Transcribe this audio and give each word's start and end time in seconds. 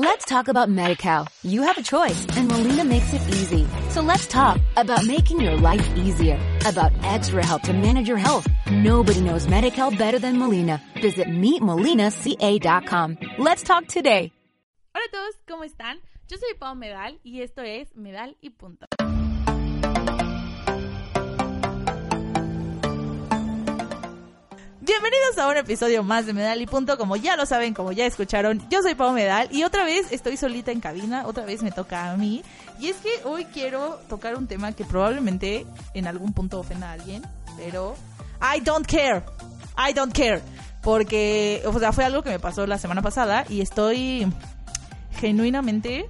Let's 0.00 0.24
talk 0.26 0.46
about 0.46 0.68
MediCal. 0.68 1.26
You 1.42 1.62
have 1.62 1.76
a 1.76 1.82
choice 1.82 2.24
and 2.36 2.46
Molina 2.46 2.84
makes 2.84 3.12
it 3.12 3.20
easy. 3.30 3.66
So 3.90 4.00
let's 4.00 4.28
talk 4.28 4.60
about 4.76 5.04
making 5.04 5.40
your 5.40 5.56
life 5.56 5.84
easier, 5.96 6.38
about 6.64 6.92
extra 7.02 7.44
help 7.44 7.62
to 7.62 7.72
manage 7.72 8.06
your 8.06 8.16
health. 8.16 8.46
Nobody 8.70 9.20
knows 9.20 9.48
MediCal 9.48 9.98
better 9.98 10.20
than 10.20 10.38
Molina. 10.38 10.80
Visit 11.02 11.26
meetmolinaca.com. 11.26 13.18
Let's 13.38 13.64
talk 13.64 13.88
today. 13.88 14.30
Hola 14.94 15.04
a 15.04 15.10
todos, 15.10 15.34
¿cómo 15.48 15.64
están? 15.64 15.96
Yo 16.28 16.38
soy 16.38 16.54
Pau 16.60 16.76
Medal 16.76 17.18
y 17.24 17.42
esto 17.42 17.62
es 17.62 17.88
Medal 17.96 18.36
y 18.40 18.50
Punto. 18.50 18.86
Bienvenidos 24.88 25.36
a 25.36 25.48
un 25.48 25.56
episodio 25.58 26.02
más 26.02 26.24
de 26.24 26.32
Medal 26.32 26.62
y 26.62 26.66
Punto. 26.66 26.96
Como 26.96 27.14
ya 27.16 27.36
lo 27.36 27.44
saben, 27.44 27.74
como 27.74 27.92
ya 27.92 28.06
escucharon, 28.06 28.66
yo 28.70 28.80
soy 28.80 28.94
Pau 28.94 29.12
Medal 29.12 29.46
y 29.52 29.64
otra 29.64 29.84
vez 29.84 30.10
estoy 30.12 30.38
solita 30.38 30.72
en 30.72 30.80
cabina, 30.80 31.26
otra 31.26 31.44
vez 31.44 31.62
me 31.62 31.70
toca 31.70 32.10
a 32.10 32.16
mí. 32.16 32.42
Y 32.80 32.86
es 32.86 32.96
que 32.96 33.10
hoy 33.24 33.44
quiero 33.44 34.00
tocar 34.08 34.34
un 34.34 34.46
tema 34.46 34.72
que 34.72 34.86
probablemente 34.86 35.66
en 35.92 36.06
algún 36.06 36.32
punto 36.32 36.58
ofenda 36.58 36.88
a 36.88 36.92
alguien, 36.94 37.22
pero 37.58 37.96
I 38.40 38.60
don't 38.60 38.86
care. 38.86 39.22
I 39.76 39.92
don't 39.92 40.16
care. 40.16 40.40
Porque, 40.80 41.62
o 41.66 41.78
sea, 41.78 41.92
fue 41.92 42.06
algo 42.06 42.22
que 42.22 42.30
me 42.30 42.38
pasó 42.38 42.66
la 42.66 42.78
semana 42.78 43.02
pasada 43.02 43.44
y 43.46 43.60
estoy 43.60 44.26
genuinamente 45.20 46.08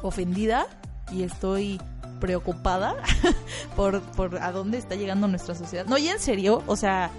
ofendida 0.00 0.66
y 1.10 1.24
estoy 1.24 1.78
preocupada 2.20 2.96
por, 3.76 4.00
por 4.00 4.38
a 4.38 4.50
dónde 4.50 4.78
está 4.78 4.94
llegando 4.94 5.28
nuestra 5.28 5.54
sociedad. 5.54 5.84
No, 5.84 5.98
y 5.98 6.08
en 6.08 6.20
serio, 6.20 6.62
o 6.66 6.76
sea, 6.76 7.10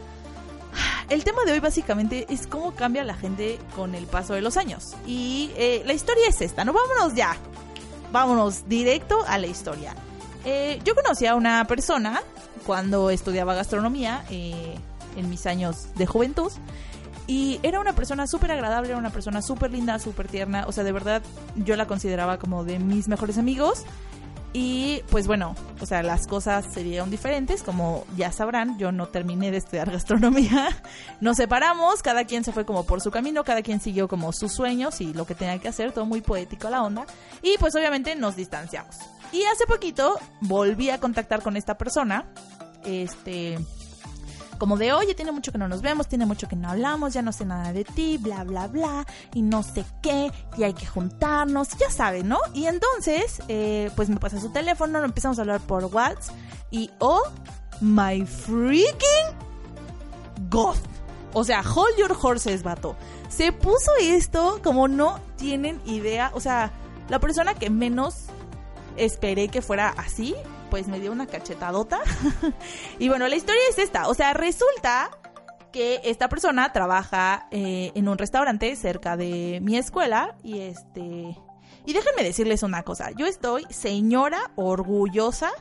el 1.09 1.23
tema 1.23 1.43
de 1.45 1.52
hoy 1.52 1.59
básicamente 1.59 2.25
es 2.30 2.48
cómo 2.48 2.73
cambia 2.73 3.03
la 3.03 3.16
gente 3.16 3.59
con 3.75 3.95
el 3.95 4.05
paso 4.05 4.34
de 4.34 4.41
los 4.41 4.57
años. 4.57 4.95
Y 5.05 5.52
eh, 5.55 5.84
la 5.85 5.94
historia 5.94 6.27
es 6.27 6.41
esta, 6.41 6.66
¿no? 6.66 6.73
Vámonos 6.73 7.16
ya. 7.16 7.35
Vámonos 8.11 8.67
directo 8.67 9.23
a 9.27 9.38
la 9.38 9.47
historia. 9.47 9.95
Eh, 10.45 10.80
yo 10.83 10.94
conocí 10.95 11.25
a 11.25 11.36
una 11.36 11.66
persona 11.66 12.22
cuando 12.66 13.09
estudiaba 13.09 13.53
gastronomía 13.53 14.25
eh, 14.30 14.75
en 15.16 15.30
mis 15.30 15.45
años 15.45 15.88
de 15.95 16.05
juventud. 16.05 16.52
Y 17.25 17.59
era 17.64 17.80
una 17.80 17.94
persona 17.94 18.27
súper 18.27 18.52
agradable, 18.52 18.89
era 18.89 18.97
una 18.97 19.09
persona 19.09 19.42
súper 19.42 19.72
linda, 19.72 19.97
súper 19.97 20.27
tierna. 20.27 20.66
O 20.67 20.72
sea, 20.73 20.83
de 20.83 20.92
verdad, 20.92 21.22
yo 21.55 21.75
la 21.77 21.88
consideraba 21.88 22.38
como 22.38 22.66
de 22.66 22.80
mis 22.80 23.08
mejores 23.08 23.38
amigos. 23.38 23.83
Y 24.53 25.01
pues 25.09 25.25
bueno, 25.25 25.55
o 25.81 25.85
sea, 25.87 26.03
las 26.03 26.27
cosas 26.27 26.65
serían 26.71 27.09
diferentes, 27.09 27.63
como 27.63 28.05
ya 28.15 28.31
sabrán, 28.31 28.77
yo 28.77 28.91
no 28.91 29.07
terminé 29.07 29.49
de 29.49 29.57
estudiar 29.57 29.91
gastronomía, 29.91 30.69
nos 31.21 31.37
separamos, 31.37 32.03
cada 32.03 32.25
quien 32.25 32.43
se 32.43 32.51
fue 32.51 32.63
como 32.63 32.85
por 32.85 33.01
su 33.01 33.09
camino, 33.09 33.43
cada 33.43 33.63
quien 33.63 33.81
siguió 33.81 34.07
como 34.07 34.31
sus 34.31 34.51
sueños 34.51 35.01
y 35.01 35.11
lo 35.13 35.25
que 35.25 35.33
tenía 35.33 35.57
que 35.57 35.67
hacer, 35.67 35.91
todo 35.91 36.05
muy 36.05 36.21
poético 36.21 36.67
a 36.67 36.71
la 36.71 36.83
onda, 36.83 37.07
y 37.41 37.57
pues 37.57 37.73
obviamente 37.75 38.15
nos 38.15 38.35
distanciamos. 38.35 38.95
Y 39.31 39.43
hace 39.45 39.65
poquito 39.65 40.19
volví 40.41 40.91
a 40.91 40.99
contactar 40.99 41.41
con 41.41 41.57
esta 41.57 41.75
persona, 41.75 42.25
este, 42.85 43.57
como 44.57 44.77
de, 44.77 44.93
oye, 44.93 45.15
tiene 45.15 45.31
mucho 45.31 45.51
que 45.51 45.57
no 45.57 45.67
nos 45.67 45.81
vemos, 45.81 46.07
tiene 46.07 46.25
mucho 46.25 46.47
que 46.47 46.55
no 46.55 46.69
hablamos, 46.69 47.13
ya 47.13 47.21
no 47.21 47.31
sé 47.31 47.45
nada 47.45 47.73
de 47.73 47.83
ti, 47.83 48.17
bla, 48.17 48.43
bla, 48.43 48.67
bla, 48.67 49.05
y 49.33 49.41
no 49.41 49.63
sé 49.63 49.85
qué, 50.01 50.31
y 50.57 50.63
hay 50.63 50.73
que 50.73 50.85
juntarnos, 50.85 51.69
ya 51.77 51.89
saben, 51.89 52.27
¿no? 52.27 52.39
Y 52.53 52.65
entonces, 52.65 53.41
eh, 53.47 53.91
pues 53.95 54.09
me 54.09 54.17
pasa 54.17 54.39
su 54.39 54.49
teléfono, 54.49 54.99
lo 54.99 55.05
empezamos 55.05 55.37
a 55.39 55.41
hablar 55.41 55.61
por 55.61 55.85
WhatsApp, 55.85 56.35
y 56.71 56.89
oh, 56.99 57.23
my 57.81 58.25
freaking 58.25 59.37
God. 60.49 60.77
O 61.33 61.43
sea, 61.43 61.61
hold 61.61 61.97
your 61.97 62.15
horses, 62.19 62.61
vato. 62.63 62.95
Se 63.29 63.51
puso 63.51 63.91
esto 63.99 64.59
como 64.63 64.87
no 64.87 65.19
tienen 65.35 65.81
idea, 65.85 66.31
o 66.35 66.39
sea, 66.39 66.71
la 67.09 67.19
persona 67.19 67.55
que 67.55 67.69
menos 67.69 68.25
esperé 68.97 69.47
que 69.49 69.61
fuera 69.61 69.89
así, 69.89 70.35
pues 70.73 70.88
me 70.88 70.99
dio 70.99 71.11
una 71.11 71.27
cachetadota. 71.27 71.99
y 72.97 73.07
bueno, 73.07 73.27
la 73.27 73.35
historia 73.35 73.61
es 73.70 73.77
esta. 73.77 74.08
O 74.08 74.15
sea, 74.15 74.33
resulta 74.33 75.11
que 75.71 76.02
esta 76.03 76.30
persona 76.30 76.73
trabaja 76.73 77.45
eh, 77.52 77.92
en 77.93 78.09
un 78.09 78.17
restaurante 78.17 78.75
cerca 78.75 79.15
de 79.15 79.59
mi 79.61 79.77
escuela 79.77 80.36
y 80.42 80.61
este... 80.61 81.37
Y 81.86 81.93
déjenme 81.93 82.23
decirles 82.23 82.64
una 82.64 82.81
cosa, 82.81 83.11
yo 83.11 83.27
estoy 83.27 83.67
señora 83.70 84.49
orgullosa 84.55 85.52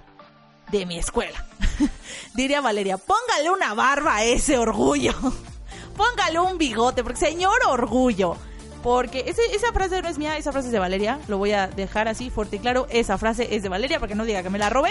de 0.70 0.86
mi 0.86 0.96
escuela. 0.96 1.44
Diría 2.34 2.62
Valeria, 2.62 2.96
póngale 2.96 3.50
una 3.50 3.74
barba 3.74 4.16
a 4.16 4.24
ese 4.24 4.56
orgullo. 4.56 5.12
póngale 5.94 6.38
un 6.38 6.56
bigote, 6.56 7.02
porque 7.02 7.18
señor 7.18 7.58
orgullo. 7.68 8.38
Porque 8.82 9.24
esa 9.26 9.72
frase 9.72 10.02
no 10.02 10.08
es 10.08 10.18
mía, 10.18 10.36
esa 10.36 10.50
frase 10.50 10.68
es 10.68 10.72
de 10.72 10.78
Valeria. 10.78 11.20
Lo 11.28 11.38
voy 11.38 11.52
a 11.52 11.68
dejar 11.68 12.08
así 12.08 12.30
fuerte 12.30 12.56
y 12.56 12.58
claro. 12.58 12.86
Esa 12.90 13.16
frase 13.16 13.54
es 13.54 13.62
de 13.62 13.68
Valeria 13.68 14.00
para 14.00 14.08
que 14.08 14.14
no 14.16 14.24
diga 14.24 14.42
que 14.42 14.50
me 14.50 14.58
la 14.58 14.70
robé. 14.70 14.90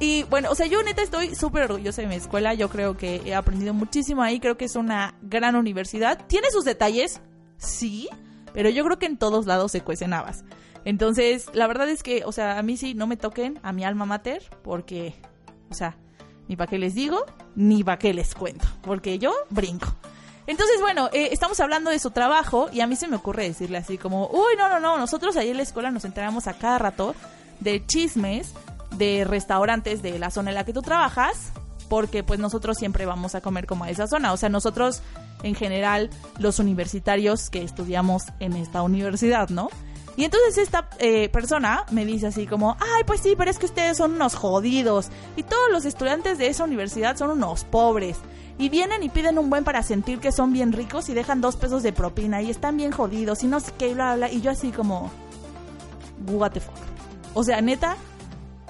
Y 0.00 0.24
bueno, 0.24 0.50
o 0.50 0.54
sea, 0.56 0.66
yo 0.66 0.82
neta 0.82 1.02
estoy 1.02 1.36
súper 1.36 1.64
orgullosa 1.64 2.02
de 2.02 2.08
mi 2.08 2.16
escuela. 2.16 2.54
Yo 2.54 2.68
creo 2.68 2.96
que 2.96 3.22
he 3.24 3.34
aprendido 3.34 3.74
muchísimo 3.74 4.22
ahí. 4.22 4.40
Creo 4.40 4.56
que 4.56 4.64
es 4.64 4.74
una 4.74 5.14
gran 5.22 5.54
universidad. 5.54 6.26
Tiene 6.26 6.50
sus 6.50 6.64
detalles, 6.64 7.20
sí. 7.58 8.08
Pero 8.52 8.68
yo 8.68 8.84
creo 8.84 8.98
que 8.98 9.06
en 9.06 9.16
todos 9.16 9.46
lados 9.46 9.70
se 9.70 9.82
cuecen 9.82 10.12
habas. 10.12 10.44
Entonces, 10.84 11.46
la 11.52 11.68
verdad 11.68 11.88
es 11.88 12.02
que, 12.02 12.24
o 12.24 12.32
sea, 12.32 12.58
a 12.58 12.62
mí 12.62 12.76
sí 12.76 12.94
no 12.94 13.06
me 13.06 13.16
toquen 13.16 13.60
a 13.62 13.72
mi 13.72 13.84
alma 13.84 14.04
mater. 14.04 14.42
Porque, 14.64 15.14
o 15.70 15.74
sea, 15.74 15.96
ni 16.48 16.56
para 16.56 16.68
qué 16.68 16.78
les 16.78 16.96
digo, 16.96 17.24
ni 17.54 17.84
para 17.84 18.00
qué 18.00 18.12
les 18.12 18.34
cuento. 18.34 18.66
Porque 18.82 19.20
yo 19.20 19.32
brinco. 19.50 19.94
Entonces, 20.46 20.80
bueno, 20.80 21.08
eh, 21.12 21.28
estamos 21.32 21.60
hablando 21.60 21.90
de 21.90 21.98
su 21.98 22.10
trabajo 22.10 22.68
y 22.72 22.80
a 22.80 22.86
mí 22.86 22.96
se 22.96 23.08
me 23.08 23.16
ocurre 23.16 23.44
decirle 23.44 23.78
así 23.78 23.96
como, 23.98 24.28
uy, 24.28 24.56
no, 24.58 24.68
no, 24.68 24.80
no, 24.80 24.98
nosotros 24.98 25.36
ahí 25.36 25.50
en 25.50 25.56
la 25.56 25.62
escuela 25.62 25.90
nos 25.90 26.04
enteramos 26.04 26.46
a 26.46 26.54
cada 26.54 26.78
rato 26.78 27.14
de 27.60 27.84
chismes 27.86 28.52
de 28.96 29.24
restaurantes 29.24 30.02
de 30.02 30.18
la 30.18 30.30
zona 30.30 30.50
en 30.50 30.56
la 30.56 30.64
que 30.64 30.72
tú 30.72 30.82
trabajas, 30.82 31.52
porque 31.88 32.24
pues 32.24 32.40
nosotros 32.40 32.76
siempre 32.76 33.06
vamos 33.06 33.34
a 33.34 33.40
comer 33.40 33.66
como 33.66 33.84
a 33.84 33.90
esa 33.90 34.06
zona. 34.06 34.32
O 34.32 34.36
sea, 34.36 34.48
nosotros 34.48 35.02
en 35.42 35.54
general, 35.54 36.10
los 36.38 36.58
universitarios 36.58 37.50
que 37.50 37.62
estudiamos 37.62 38.24
en 38.40 38.54
esta 38.54 38.82
universidad, 38.82 39.48
¿no? 39.48 39.68
Y 40.16 40.24
entonces 40.24 40.58
esta 40.58 40.88
eh, 40.98 41.28
persona 41.30 41.84
me 41.90 42.04
dice 42.04 42.26
así 42.26 42.46
como, 42.46 42.76
ay, 42.80 43.04
pues 43.06 43.20
sí, 43.20 43.34
pero 43.36 43.50
es 43.50 43.58
que 43.58 43.66
ustedes 43.66 43.96
son 43.96 44.14
unos 44.14 44.34
jodidos. 44.34 45.08
Y 45.36 45.42
todos 45.42 45.70
los 45.70 45.84
estudiantes 45.84 46.38
de 46.38 46.48
esa 46.48 46.64
universidad 46.64 47.16
son 47.16 47.30
unos 47.30 47.64
pobres. 47.64 48.18
Y 48.58 48.68
vienen 48.68 49.02
y 49.02 49.08
piden 49.08 49.38
un 49.38 49.48
buen 49.48 49.64
para 49.64 49.82
sentir 49.82 50.20
que 50.20 50.30
son 50.30 50.52
bien 50.52 50.72
ricos 50.72 51.08
y 51.08 51.14
dejan 51.14 51.40
dos 51.40 51.56
pesos 51.56 51.82
de 51.82 51.92
propina 51.92 52.42
y 52.42 52.50
están 52.50 52.76
bien 52.76 52.92
jodidos 52.92 53.42
y 53.42 53.46
no 53.46 53.60
sé 53.60 53.72
qué 53.78 53.88
y 53.88 53.94
bla, 53.94 54.16
bla. 54.16 54.30
Y 54.30 54.42
yo 54.42 54.50
así 54.50 54.70
como, 54.70 55.10
what 56.26 56.52
the 56.52 56.60
fuck. 56.60 56.74
O 57.34 57.42
sea, 57.42 57.62
neta, 57.62 57.96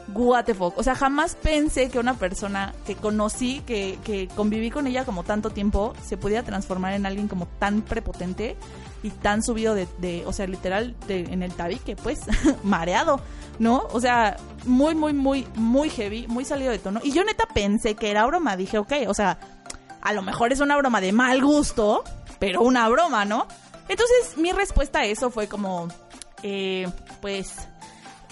what 0.08 0.44
the 0.44 0.54
fuck. 0.54 0.76
O 0.78 0.82
sea, 0.82 0.94
jamás 0.94 1.36
pensé 1.36 1.88
que 1.90 1.98
una 1.98 2.14
persona 2.14 2.74
que 2.86 2.96
conocí, 2.96 3.60
que, 3.66 3.98
que 4.04 4.28
conviví 4.28 4.70
con 4.70 4.86
ella 4.86 5.04
como 5.04 5.24
tanto 5.24 5.50
tiempo, 5.50 5.94
se 6.04 6.16
pudiera 6.16 6.42
transformar 6.42 6.94
en 6.94 7.06
alguien 7.06 7.28
como 7.28 7.46
tan 7.46 7.82
prepotente 7.82 8.56
y 9.02 9.10
tan 9.10 9.42
subido 9.42 9.74
de, 9.74 10.24
o 10.26 10.32
sea, 10.32 10.46
literal, 10.46 10.94
en 11.08 11.42
el 11.42 11.52
tabique, 11.54 11.96
pues, 11.96 12.20
mareado, 12.62 13.20
¿no? 13.58 13.82
O 13.92 14.00
sea, 14.00 14.36
muy, 14.64 14.94
muy, 14.94 15.12
muy, 15.12 15.46
muy 15.56 15.90
heavy, 15.90 16.26
muy 16.28 16.44
salido 16.44 16.70
de 16.70 16.78
tono. 16.78 17.00
Y 17.02 17.12
yo 17.12 17.24
neta 17.24 17.46
pensé 17.52 17.94
que 17.94 18.10
era 18.10 18.24
broma. 18.26 18.56
Dije, 18.56 18.78
ok, 18.78 18.92
o 19.08 19.14
sea, 19.14 19.38
a 20.00 20.12
lo 20.12 20.22
mejor 20.22 20.52
es 20.52 20.60
una 20.60 20.76
broma 20.76 21.00
de 21.00 21.12
mal 21.12 21.42
gusto, 21.42 22.04
pero 22.38 22.62
una 22.62 22.88
broma, 22.88 23.24
¿no? 23.24 23.46
Entonces 23.88 24.36
mi 24.36 24.52
respuesta 24.52 25.00
a 25.00 25.04
eso 25.06 25.30
fue 25.30 25.48
como, 25.48 25.88
eh, 26.42 26.88
pues, 27.20 27.68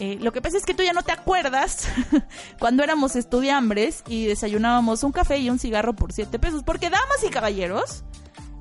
eh, 0.03 0.17
lo 0.19 0.33
que 0.33 0.41
pasa 0.41 0.57
es 0.57 0.65
que 0.65 0.73
tú 0.73 0.83
ya 0.83 0.95
no 0.95 1.03
te 1.03 1.13
acuerdas 1.13 1.87
cuando 2.59 2.83
éramos 2.83 3.17
estudiambres 3.17 4.03
y 4.09 4.25
desayunábamos 4.25 5.05
un 5.05 5.13
café 5.13 5.37
y 5.37 5.51
un 5.51 5.59
cigarro 5.59 5.93
por 5.93 6.15
7 6.15 6.39
pesos. 6.39 6.63
Porque, 6.65 6.89
damas 6.89 7.23
y 7.23 7.29
caballeros, 7.29 8.03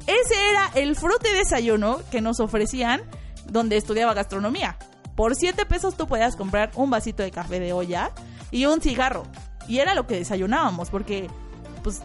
ese 0.06 0.50
era 0.50 0.70
el 0.76 0.98
fruto 0.98 1.30
de 1.30 1.36
desayuno 1.36 2.02
que 2.12 2.20
nos 2.20 2.42
ofrecían 2.42 3.04
donde 3.46 3.78
estudiaba 3.78 4.14
gastronomía. 4.14 4.78
Por 5.16 5.34
7 5.34 5.66
pesos 5.66 5.96
tú 5.96 6.08
podías 6.08 6.36
comprar 6.36 6.72
un 6.76 6.90
vasito 6.90 7.24
de 7.24 7.32
café 7.32 7.62
de 7.62 7.72
olla 7.72 8.12
y 8.52 8.66
un 8.66 8.82
cigarro. 8.82 9.24
Y 9.66 9.80
era 9.80 9.96
lo 9.96 10.08
que 10.08 10.16
desayunábamos, 10.16 10.90
porque, 10.90 11.30
pues, 11.84 12.02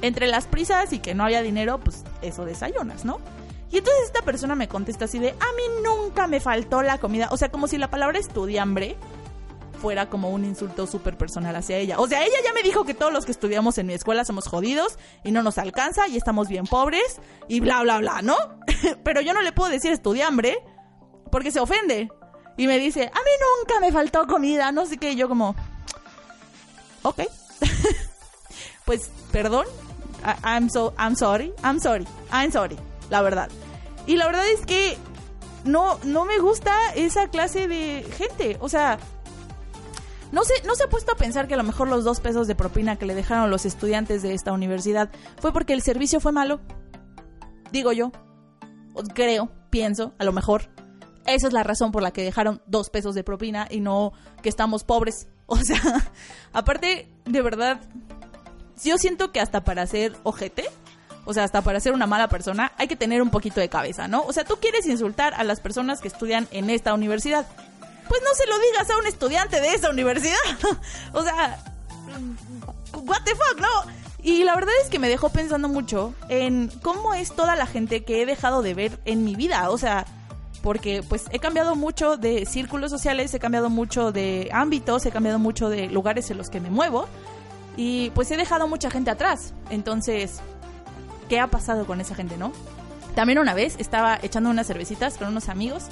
entre 0.00 0.26
las 0.26 0.46
prisas 0.46 0.94
y 0.94 1.00
que 1.00 1.14
no 1.14 1.24
había 1.24 1.42
dinero, 1.42 1.80
pues 1.80 2.02
eso 2.22 2.46
desayunas, 2.46 3.04
¿no? 3.04 3.20
Y 3.70 3.78
entonces 3.78 4.04
esta 4.06 4.22
persona 4.22 4.54
me 4.54 4.68
contesta 4.68 5.04
así 5.04 5.18
de, 5.18 5.30
a 5.30 5.32
mí 5.32 5.62
nunca 5.84 6.26
me 6.26 6.40
faltó 6.40 6.82
la 6.82 6.98
comida. 6.98 7.28
O 7.30 7.36
sea, 7.36 7.50
como 7.50 7.68
si 7.68 7.78
la 7.78 7.90
palabra 7.90 8.18
estudiambre 8.18 8.96
fuera 9.80 10.10
como 10.10 10.30
un 10.30 10.44
insulto 10.44 10.86
súper 10.86 11.16
personal 11.16 11.56
hacia 11.56 11.78
ella. 11.78 11.98
O 11.98 12.06
sea, 12.06 12.24
ella 12.24 12.36
ya 12.44 12.52
me 12.52 12.62
dijo 12.62 12.84
que 12.84 12.94
todos 12.94 13.12
los 13.12 13.24
que 13.24 13.32
estudiamos 13.32 13.78
en 13.78 13.86
mi 13.86 13.94
escuela 13.94 14.24
somos 14.24 14.46
jodidos 14.46 14.98
y 15.24 15.32
no 15.32 15.42
nos 15.42 15.58
alcanza 15.58 16.06
y 16.08 16.16
estamos 16.16 16.48
bien 16.48 16.66
pobres 16.66 17.20
y 17.48 17.60
bla, 17.60 17.82
bla, 17.82 17.98
bla, 17.98 18.22
¿no? 18.22 18.36
Pero 19.04 19.20
yo 19.20 19.32
no 19.32 19.40
le 19.40 19.52
puedo 19.52 19.70
decir 19.70 19.92
estudiambre 19.92 20.58
porque 21.30 21.50
se 21.50 21.60
ofende. 21.60 22.10
Y 22.56 22.66
me 22.66 22.78
dice, 22.78 23.04
a 23.04 23.18
mí 23.18 23.30
nunca 23.58 23.80
me 23.80 23.90
faltó 23.90 24.26
comida, 24.26 24.70
no 24.70 24.84
sé 24.84 24.98
qué. 24.98 25.12
Y 25.12 25.16
yo 25.16 25.28
como, 25.28 25.54
ok. 27.02 27.22
pues, 28.84 29.10
perdón, 29.32 29.66
I'm 30.44 30.68
so 30.68 30.92
I'm 30.98 31.16
sorry, 31.16 31.54
I'm 31.64 31.80
sorry, 31.80 32.06
I'm 32.30 32.52
sorry, 32.52 32.76
la 33.10 33.22
verdad. 33.22 33.50
Y 34.06 34.16
la 34.16 34.26
verdad 34.26 34.48
es 34.48 34.64
que 34.64 34.96
no, 35.64 35.98
no 36.04 36.24
me 36.24 36.38
gusta 36.38 36.74
esa 36.94 37.28
clase 37.28 37.68
de 37.68 38.04
gente. 38.16 38.56
O 38.60 38.68
sea, 38.68 38.98
no 40.32 40.44
se, 40.44 40.54
no 40.64 40.74
se 40.74 40.84
ha 40.84 40.88
puesto 40.88 41.12
a 41.12 41.16
pensar 41.16 41.48
que 41.48 41.54
a 41.54 41.56
lo 41.56 41.64
mejor 41.64 41.88
los 41.88 42.04
dos 42.04 42.20
pesos 42.20 42.46
de 42.46 42.54
propina 42.54 42.96
que 42.96 43.06
le 43.06 43.14
dejaron 43.14 43.50
los 43.50 43.66
estudiantes 43.66 44.22
de 44.22 44.34
esta 44.34 44.52
universidad 44.52 45.10
fue 45.40 45.52
porque 45.52 45.72
el 45.72 45.82
servicio 45.82 46.20
fue 46.20 46.32
malo. 46.32 46.60
Digo 47.72 47.92
yo. 47.92 48.12
Creo, 49.14 49.50
pienso, 49.70 50.14
a 50.18 50.24
lo 50.24 50.32
mejor. 50.32 50.70
Esa 51.26 51.46
es 51.46 51.52
la 51.52 51.62
razón 51.62 51.92
por 51.92 52.02
la 52.02 52.12
que 52.12 52.22
dejaron 52.22 52.62
dos 52.66 52.90
pesos 52.90 53.14
de 53.14 53.22
propina 53.22 53.66
y 53.70 53.80
no 53.80 54.12
que 54.42 54.48
estamos 54.48 54.84
pobres. 54.84 55.28
O 55.52 55.56
sea, 55.56 55.82
aparte, 56.52 57.12
de 57.24 57.42
verdad, 57.42 57.80
yo 58.84 58.98
siento 58.98 59.32
que 59.32 59.40
hasta 59.40 59.64
para 59.64 59.84
ser 59.84 60.16
ojete, 60.22 60.70
o 61.24 61.34
sea, 61.34 61.44
hasta 61.44 61.62
para 61.62 61.80
ser 61.80 61.92
una 61.92 62.06
mala 62.06 62.28
persona, 62.28 62.72
hay 62.76 62.88
que 62.88 62.96
tener 62.96 63.22
un 63.22 63.30
poquito 63.30 63.60
de 63.60 63.68
cabeza, 63.68 64.08
¿no? 64.08 64.22
O 64.22 64.32
sea, 64.32 64.44
tú 64.44 64.56
quieres 64.60 64.86
insultar 64.86 65.34
a 65.34 65.44
las 65.44 65.60
personas 65.60 66.00
que 66.00 66.08
estudian 66.08 66.48
en 66.50 66.70
esta 66.70 66.94
universidad. 66.94 67.46
Pues 68.08 68.20
no 68.22 68.34
se 68.34 68.46
lo 68.46 68.58
digas 68.58 68.90
a 68.90 68.96
un 68.96 69.06
estudiante 69.06 69.60
de 69.60 69.74
esa 69.74 69.90
universidad. 69.90 70.34
o 71.12 71.22
sea, 71.22 71.58
what 73.04 73.22
the 73.24 73.32
fuck, 73.32 73.60
no. 73.60 74.00
Y 74.22 74.44
la 74.44 74.54
verdad 74.54 74.74
es 74.82 74.90
que 74.90 74.98
me 74.98 75.08
dejó 75.08 75.30
pensando 75.30 75.68
mucho 75.68 76.14
en 76.28 76.68
cómo 76.82 77.14
es 77.14 77.32
toda 77.32 77.56
la 77.56 77.66
gente 77.66 78.04
que 78.04 78.22
he 78.22 78.26
dejado 78.26 78.62
de 78.62 78.74
ver 78.74 78.98
en 79.04 79.24
mi 79.24 79.34
vida. 79.34 79.70
O 79.70 79.78
sea, 79.78 80.04
porque 80.62 81.02
pues 81.08 81.24
he 81.30 81.38
cambiado 81.38 81.74
mucho 81.74 82.16
de 82.16 82.44
círculos 82.46 82.90
sociales, 82.90 83.32
he 83.32 83.38
cambiado 83.38 83.70
mucho 83.70 84.12
de 84.12 84.50
ámbitos, 84.52 85.06
he 85.06 85.10
cambiado 85.10 85.38
mucho 85.38 85.68
de 85.68 85.88
lugares 85.88 86.30
en 86.30 86.38
los 86.38 86.50
que 86.50 86.60
me 86.60 86.70
muevo 86.70 87.08
y 87.76 88.10
pues 88.10 88.30
he 88.30 88.36
dejado 88.36 88.68
mucha 88.68 88.90
gente 88.90 89.10
atrás. 89.10 89.54
Entonces, 89.70 90.40
¿qué 91.30 91.38
ha 91.38 91.46
pasado 91.46 91.86
con 91.86 92.00
esa 92.00 92.14
gente, 92.14 92.36
no? 92.36 92.52
También 93.14 93.38
una 93.38 93.54
vez 93.54 93.76
estaba 93.78 94.18
echando 94.20 94.50
unas 94.50 94.66
cervecitas 94.66 95.16
con 95.16 95.28
unos 95.28 95.48
amigos 95.48 95.84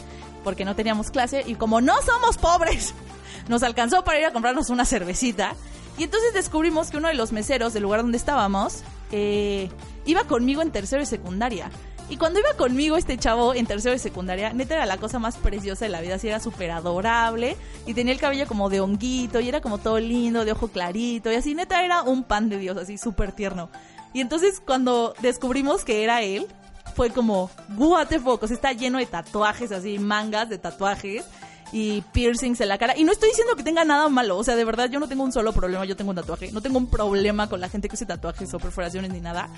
porque 0.43 0.65
no 0.65 0.75
teníamos 0.75 1.11
clase 1.11 1.45
y 1.47 1.55
como 1.55 1.81
no 1.81 1.95
somos 2.03 2.37
pobres, 2.37 2.93
nos 3.49 3.63
alcanzó 3.63 4.03
para 4.03 4.19
ir 4.19 4.27
a 4.27 4.33
comprarnos 4.33 4.69
una 4.69 4.85
cervecita. 4.85 5.55
Y 5.97 6.03
entonces 6.03 6.35
descubrimos 6.35 6.91
que 6.91 6.97
uno 6.97 7.09
de 7.09 7.15
los 7.15 7.33
meseros 7.33 7.73
del 7.73 7.85
lugar 7.85 8.03
donde 8.03 8.19
estábamos 8.19 8.83
eh, 9.13 9.71
iba 10.07 10.25
conmigo 10.25 10.61
en 10.61 10.73
tercero 10.73 11.03
y 11.03 11.07
secundaria. 11.07 11.71
Y 12.11 12.17
cuando 12.17 12.41
iba 12.41 12.55
conmigo 12.55 12.97
este 12.97 13.17
chavo 13.17 13.55
en 13.55 13.67
tercero 13.67 13.93
de 13.93 13.99
secundaria, 13.99 14.53
neta 14.53 14.75
era 14.75 14.87
la 14.87 14.97
cosa 14.97 15.19
más 15.19 15.37
preciosa 15.37 15.85
de 15.85 15.91
la 15.91 16.01
vida, 16.01 16.15
así 16.15 16.27
era 16.27 16.41
súper 16.41 16.71
adorable 16.71 17.57
y 17.87 17.95
tenía 17.95 18.15
el 18.15 18.19
cabello 18.19 18.47
como 18.47 18.71
de 18.71 18.81
honguito 18.81 19.41
y 19.41 19.49
era 19.49 19.61
como 19.61 19.79
todo 19.79 20.01
lindo, 20.01 20.45
de 20.45 20.53
ojo 20.53 20.69
clarito 20.69 21.31
y 21.31 21.35
así, 21.35 21.55
neta 21.55 21.85
era 21.85 22.03
un 22.03 22.25
pan 22.25 22.49
de 22.49 22.59
Dios, 22.59 22.79
así 22.79 22.97
súper 22.97 23.33
tierno. 23.33 23.69
Y 24.13 24.21
entonces 24.21 24.61
cuando 24.65 25.15
descubrimos 25.21 25.85
que 25.85 26.05
era 26.05 26.23
él, 26.23 26.47
fue 26.95 27.11
como, 27.11 27.51
what 27.77 28.09
the 28.09 28.19
fuck, 28.19 28.43
o 28.43 28.47
sea, 28.47 28.55
está 28.55 28.73
lleno 28.73 28.99
de 28.99 29.07
tatuajes 29.07 29.71
así, 29.73 29.99
mangas 29.99 30.49
de 30.49 30.59
tatuajes 30.59 31.25
y 31.73 32.01
piercings 32.13 32.61
en 32.61 32.69
la 32.69 32.79
cara. 32.79 32.97
Y 32.97 33.05
no 33.05 33.13
estoy 33.13 33.29
diciendo 33.29 33.55
que 33.55 33.63
tenga 33.63 33.85
nada 33.85 34.09
malo, 34.09 34.37
o 34.37 34.45
sea, 34.45 34.57
de 34.57 34.65
verdad 34.65 34.91
yo 34.91 34.99
no 34.99 35.09
tengo 35.09 35.23
un 35.23 35.33
solo 35.33 35.53
problema, 35.53 35.85
yo 35.85 35.97
tengo 35.97 36.11
un 36.11 36.17
tatuaje, 36.17 36.51
no 36.51 36.61
tengo 36.61 36.79
un 36.79 36.89
problema 36.89 37.49
con 37.49 37.61
la 37.61 37.69
gente 37.69 37.89
que 37.89 37.95
hace 37.95 38.07
tatuajes 38.07 38.53
o 38.55 38.59
perforaciones 38.59 39.13
ni 39.13 39.21
nada, 39.21 39.49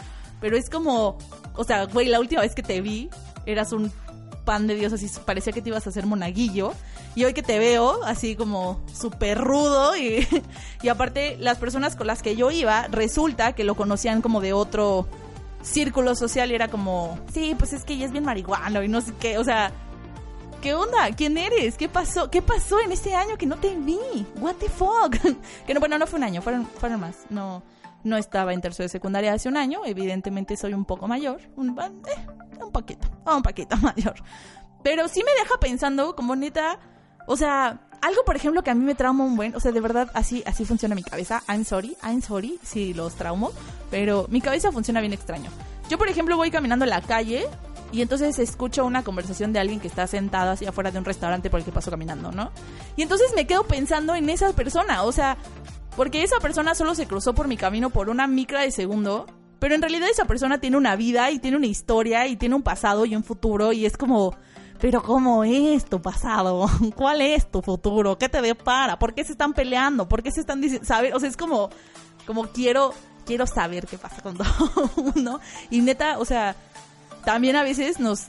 pero 0.41 0.57
es 0.57 0.69
como, 0.69 1.17
o 1.55 1.65
sea, 1.65 1.85
güey, 1.87 2.09
la 2.09 2.21
última 2.21 2.43
vez 2.43 2.55
que 2.55 2.63
te 2.63 2.81
vi 2.81 3.09
eras 3.47 3.73
un 3.73 3.93
pan 4.45 4.67
de 4.67 4.75
Dios, 4.75 4.93
así 4.93 5.09
parecía 5.25 5.53
que 5.53 5.63
te 5.63 5.69
ibas 5.69 5.87
a 5.87 5.91
hacer 5.91 6.07
monaguillo. 6.07 6.73
Y 7.15 7.25
hoy 7.25 7.35
que 7.35 7.43
te 7.43 7.59
veo, 7.59 8.05
así 8.05 8.37
como 8.37 8.81
súper 8.93 9.39
rudo. 9.39 9.97
Y, 9.97 10.27
y 10.83 10.89
aparte, 10.89 11.37
las 11.39 11.59
personas 11.59 11.97
con 11.97 12.07
las 12.07 12.23
que 12.23 12.37
yo 12.37 12.51
iba, 12.51 12.87
resulta 12.89 13.53
que 13.53 13.65
lo 13.65 13.75
conocían 13.75 14.23
como 14.23 14.41
de 14.41 14.53
otro 14.53 15.09
círculo 15.63 16.15
social. 16.15 16.51
Y 16.51 16.55
era 16.55 16.69
como, 16.69 17.19
sí, 17.33 17.55
pues 17.59 17.73
es 17.73 17.85
que 17.85 17.95
ella 17.95 18.07
es 18.07 18.13
bien 18.13 18.25
marihuana 18.25 18.85
y 18.85 18.89
no 18.89 19.01
sé 19.01 19.13
qué. 19.19 19.39
O 19.39 19.45
sea, 19.45 19.73
¿Qué 20.61 20.75
onda? 20.75 21.11
¿Quién 21.17 21.39
eres? 21.39 21.79
¿Qué 21.79 21.89
pasó? 21.89 22.31
¿Qué 22.31 22.43
pasó 22.43 22.81
en 22.81 22.93
este 22.93 23.15
año 23.15 23.39
que 23.39 23.47
no 23.47 23.57
te 23.57 23.75
vi? 23.77 24.27
What 24.41 24.57
the 24.57 24.69
fuck? 24.69 25.17
que 25.67 25.73
no, 25.73 25.81
bueno, 25.81 25.97
no 25.97 26.07
fue 26.07 26.19
un 26.19 26.25
año, 26.25 26.43
fueron, 26.43 26.67
fueron 26.67 27.01
más. 27.01 27.17
No, 27.31 27.63
no 28.05 28.19
estaba 28.19 28.53
en 28.53 28.61
tercero 28.61 28.85
de 28.85 28.91
secundaria 28.91 29.33
hace 29.33 29.49
un 29.49 29.57
año. 29.57 29.81
Evidentemente 29.87 30.59
soy 30.59 30.75
un 30.75 30.85
poco 30.85 31.09
mayor. 31.09 31.41
Un, 31.57 31.71
eh, 31.79 32.63
un 32.63 32.71
poquito, 32.73 33.09
un 33.25 33.43
poquito 33.43 33.75
mayor. 33.79 34.17
Pero 34.83 35.09
sí 35.09 35.23
me 35.25 35.33
deja 35.43 35.59
pensando 35.59 36.15
como 36.15 36.37
neta, 36.37 36.79
o 37.31 37.37
sea, 37.37 37.79
algo 38.03 38.25
por 38.25 38.35
ejemplo 38.35 38.65
que 38.65 38.71
a 38.71 38.75
mí 38.75 38.85
me 38.85 38.97
trauma 38.97 39.23
un 39.23 39.37
buen, 39.37 39.55
o 39.55 39.61
sea, 39.61 39.71
de 39.71 39.81
verdad 39.81 40.11
así 40.15 40.43
así 40.47 40.65
funciona 40.65 40.97
mi 40.97 41.05
cabeza. 41.05 41.45
I'm 41.49 41.65
sorry, 41.65 41.97
I'm 42.03 42.23
sorry 42.23 42.59
si 42.61 42.93
los 42.93 43.15
traumo, 43.15 43.53
pero 43.89 44.27
mi 44.31 44.41
cabeza 44.41 44.73
funciona 44.73 45.01
bien 45.01 45.13
extraño. 45.13 45.49
Yo 45.89 45.97
por 45.97 46.09
ejemplo 46.09 46.37
voy 46.37 46.51
caminando 46.51 46.85
en 46.85 46.91
la 46.91 47.01
calle 47.03 47.47
y 47.93 48.03
entonces 48.03 48.37
escucho 48.41 48.85
una 48.85 49.05
conversación 49.05 49.53
de 49.53 49.61
alguien 49.61 49.79
que 49.79 49.87
está 49.87 50.09
sentado 50.09 50.51
así 50.51 50.67
afuera 50.67 50.91
de 50.91 50.99
un 50.99 51.05
restaurante 51.05 51.51
por 51.51 51.61
el 51.61 51.65
que 51.65 51.71
paso 51.71 51.93
caminando, 51.93 52.33
¿no? 52.33 52.51
Y 52.97 53.03
entonces 53.03 53.29
me 53.37 53.47
quedo 53.47 53.63
pensando 53.63 54.17
en 54.17 54.29
esa 54.29 54.53
persona, 54.53 55.05
o 55.05 55.13
sea, 55.13 55.37
porque 55.95 56.25
esa 56.25 56.41
persona 56.41 56.75
solo 56.75 56.97
se 56.97 57.07
cruzó 57.07 57.33
por 57.33 57.47
mi 57.47 57.57
camino 57.57 57.91
por 57.91 58.09
una 58.09 58.27
micra 58.27 58.63
de 58.63 58.73
segundo, 58.73 59.27
pero 59.61 59.77
en 59.77 59.83
realidad 59.83 60.09
esa 60.11 60.25
persona 60.25 60.59
tiene 60.59 60.77
una 60.77 60.97
vida 60.97 61.31
y 61.31 61.39
tiene 61.39 61.57
una 61.57 61.67
historia 61.69 62.27
y 62.27 62.35
tiene 62.35 62.57
un 62.57 62.63
pasado 62.63 63.07
y 63.07 63.15
un 63.15 63.23
futuro 63.23 63.73
y 63.73 63.87
es 63.87 63.97
como, 63.97 64.35
pero 64.81 65.03
¿cómo 65.03 65.45
es 65.45 65.85
tu 65.85 66.01
pasado? 66.01 66.69
¿Cuál 66.97 67.21
es 67.21 67.51
tu 67.51 67.63
futuro? 67.63 68.19
¿Qué 68.19 68.29
te 68.29 68.41
depara? 68.41 68.99
¿Por 68.99 69.15
qué 69.15 69.25
se 69.25 69.33
están 69.33 69.53
peleando? 69.53 70.09
¿Por 70.09 70.23
qué 70.23 70.33
se 70.33 70.41
están 70.41 70.61
diciendo? 70.61 70.87
¿Sabes? 70.87 71.15
O 71.15 71.21
sea, 71.21 71.29
es 71.29 71.37
como, 71.37 71.71
como 72.27 72.47
quiero, 72.49 72.95
quiero 73.27 73.47
saber 73.47 73.87
qué 73.87 73.99
pasa 73.99 74.23
con 74.23 74.37
todo 74.39 74.91
mundo. 74.97 75.41
Y 75.71 75.81
neta, 75.81 76.19
o 76.19 76.25
sea, 76.25 76.57
también 77.25 77.57
a 77.57 77.63
veces 77.63 78.01
nos, 78.01 78.29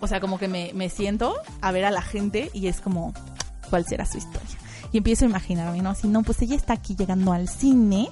o 0.00 0.06
sea, 0.06 0.20
como 0.20 0.38
que 0.38 0.48
me, 0.48 0.72
me 0.74 0.88
siento 0.88 1.36
a 1.60 1.72
ver 1.72 1.84
a 1.84 1.90
la 1.90 2.02
gente 2.02 2.50
y 2.54 2.68
es 2.68 2.80
como, 2.80 3.12
¿cuál 3.68 3.84
será 3.84 4.06
su 4.06 4.18
historia? 4.18 4.56
Y 4.90 4.98
empiezo 4.98 5.26
a 5.26 5.28
imaginarme, 5.28 5.82
¿no? 5.82 5.94
Si 5.94 6.08
no, 6.08 6.22
pues 6.22 6.40
ella 6.40 6.56
está 6.56 6.72
aquí 6.72 6.96
llegando 6.96 7.32
al 7.32 7.48
cine 7.48 8.08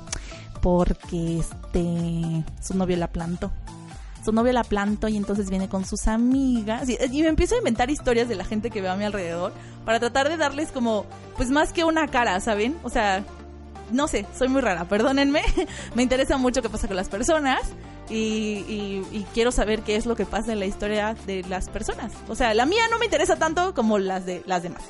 porque 0.60 1.38
este 1.38 2.44
su 2.60 2.76
novio 2.76 2.96
la 2.96 3.08
plantó. 3.08 3.50
Su 4.26 4.32
novio 4.32 4.52
la 4.52 4.64
plantó 4.64 5.06
y 5.06 5.16
entonces 5.16 5.50
viene 5.50 5.68
con 5.68 5.84
sus 5.84 6.08
amigas. 6.08 6.88
Y, 6.88 7.22
me 7.22 7.28
empiezo 7.28 7.54
a 7.54 7.58
inventar 7.58 7.90
historias 7.90 8.28
de 8.28 8.34
la 8.34 8.44
gente 8.44 8.70
que 8.70 8.80
veo 8.80 8.90
a 8.90 8.96
mi 8.96 9.04
alrededor 9.04 9.52
para 9.84 10.00
tratar 10.00 10.28
de 10.28 10.36
darles 10.36 10.72
como, 10.72 11.06
pues 11.36 11.50
más 11.50 11.72
que 11.72 11.84
una 11.84 12.08
cara, 12.08 12.40
¿saben? 12.40 12.76
O 12.82 12.90
sea, 12.90 13.24
no 13.92 14.08
sé, 14.08 14.26
soy 14.36 14.48
muy 14.48 14.62
rara, 14.62 14.88
perdónenme. 14.88 15.42
me 15.94 16.02
interesa 16.02 16.38
mucho 16.38 16.60
qué 16.60 16.68
pasa 16.68 16.88
con 16.88 16.96
las 16.96 17.08
personas. 17.08 17.60
Y, 18.10 19.04
y, 19.12 19.26
quiero 19.32 19.52
saber 19.52 19.82
qué 19.82 19.94
es 19.94 20.06
lo 20.06 20.16
que 20.16 20.26
pasa 20.26 20.52
en 20.52 20.58
la 20.58 20.66
historia 20.66 21.14
de 21.24 21.44
las 21.44 21.68
personas. 21.68 22.12
O 22.26 22.34
sea, 22.34 22.52
la 22.52 22.66
mía 22.66 22.82
no 22.90 22.98
me 22.98 23.04
interesa 23.04 23.36
tanto 23.36 23.74
como 23.74 23.96
las 24.00 24.26
de 24.26 24.42
las 24.44 24.64
demás 24.64 24.82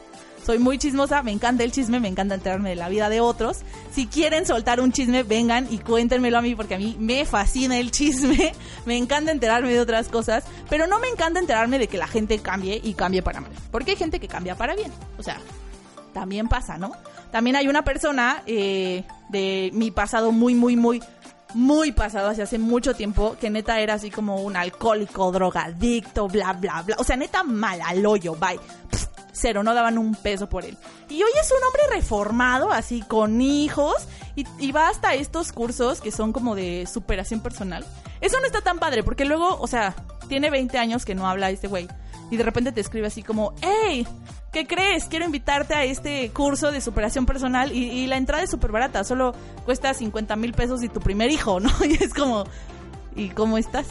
soy 0.46 0.60
muy 0.60 0.78
chismosa, 0.78 1.24
me 1.24 1.32
encanta 1.32 1.64
el 1.64 1.72
chisme, 1.72 1.98
me 1.98 2.06
encanta 2.06 2.36
enterarme 2.36 2.70
de 2.70 2.76
la 2.76 2.88
vida 2.88 3.08
de 3.08 3.20
otros. 3.20 3.62
Si 3.90 4.06
quieren 4.06 4.46
soltar 4.46 4.80
un 4.80 4.92
chisme, 4.92 5.24
vengan 5.24 5.66
y 5.68 5.78
cuéntenmelo 5.78 6.38
a 6.38 6.40
mí 6.40 6.54
porque 6.54 6.76
a 6.76 6.78
mí 6.78 6.96
me 7.00 7.24
fascina 7.24 7.76
el 7.78 7.90
chisme, 7.90 8.54
me 8.86 8.96
encanta 8.96 9.32
enterarme 9.32 9.72
de 9.72 9.80
otras 9.80 10.06
cosas, 10.06 10.44
pero 10.70 10.86
no 10.86 11.00
me 11.00 11.08
encanta 11.08 11.40
enterarme 11.40 11.80
de 11.80 11.88
que 11.88 11.98
la 11.98 12.06
gente 12.06 12.38
cambie 12.38 12.80
y 12.80 12.94
cambie 12.94 13.22
para 13.22 13.40
mal, 13.40 13.50
porque 13.72 13.90
hay 13.90 13.96
gente 13.96 14.20
que 14.20 14.28
cambia 14.28 14.54
para 14.54 14.76
bien, 14.76 14.92
o 15.18 15.22
sea, 15.24 15.40
también 16.14 16.46
pasa, 16.46 16.78
¿no? 16.78 16.92
También 17.32 17.56
hay 17.56 17.66
una 17.66 17.82
persona 17.82 18.44
eh, 18.46 19.02
de 19.28 19.70
mi 19.74 19.90
pasado 19.90 20.30
muy, 20.30 20.54
muy, 20.54 20.76
muy 20.76 21.02
muy 21.54 21.90
pasado, 21.90 22.28
hace 22.28 22.42
hace 22.42 22.58
mucho 22.58 22.94
tiempo, 22.94 23.36
que 23.40 23.50
neta 23.50 23.80
era 23.80 23.94
así 23.94 24.10
como 24.10 24.42
un 24.42 24.56
alcohólico, 24.56 25.32
drogadicto, 25.32 26.28
bla, 26.28 26.52
bla, 26.52 26.82
bla. 26.82 26.96
O 26.98 27.04
sea, 27.04 27.16
neta 27.16 27.42
mal 27.44 27.80
al 27.80 28.04
hoyo, 28.04 28.34
bye 28.34 28.60
cero, 29.36 29.62
no 29.62 29.74
daban 29.74 29.98
un 29.98 30.14
peso 30.14 30.48
por 30.48 30.64
él. 30.64 30.76
Y 31.08 31.22
hoy 31.22 31.30
es 31.40 31.50
un 31.50 31.64
hombre 31.64 31.82
reformado, 31.90 32.72
así 32.72 33.02
con 33.02 33.40
hijos, 33.40 34.08
y, 34.34 34.72
va 34.72 34.88
hasta 34.88 35.14
estos 35.14 35.52
cursos 35.52 36.00
que 36.00 36.10
son 36.10 36.32
como 36.32 36.54
de 36.54 36.86
superación 36.86 37.40
personal. 37.40 37.84
Eso 38.20 38.38
no 38.40 38.46
está 38.46 38.60
tan 38.60 38.78
padre, 38.78 39.02
porque 39.02 39.24
luego, 39.24 39.58
o 39.60 39.66
sea, 39.66 39.94
tiene 40.28 40.50
20 40.50 40.78
años 40.78 41.04
que 41.04 41.14
no 41.14 41.28
habla 41.28 41.50
este 41.50 41.68
güey, 41.68 41.88
y 42.30 42.36
de 42.36 42.42
repente 42.42 42.72
te 42.72 42.80
escribe 42.80 43.06
así 43.06 43.22
como, 43.22 43.54
hey, 43.62 44.06
¿qué 44.52 44.66
crees? 44.66 45.04
Quiero 45.04 45.24
invitarte 45.24 45.74
a 45.74 45.84
este 45.84 46.30
curso 46.30 46.72
de 46.72 46.80
superación 46.80 47.24
personal 47.24 47.72
y, 47.72 47.84
y 47.84 48.06
la 48.06 48.16
entrada 48.16 48.42
es 48.42 48.50
súper 48.50 48.72
barata, 48.72 49.04
solo 49.04 49.32
cuesta 49.64 49.94
50 49.94 50.34
mil 50.36 50.52
pesos 50.52 50.82
y 50.82 50.88
tu 50.88 51.00
primer 51.00 51.30
hijo, 51.30 51.60
¿no? 51.60 51.70
Y 51.84 52.02
es 52.02 52.12
como, 52.12 52.44
¿y 53.14 53.28
cómo 53.28 53.58
estás? 53.58 53.86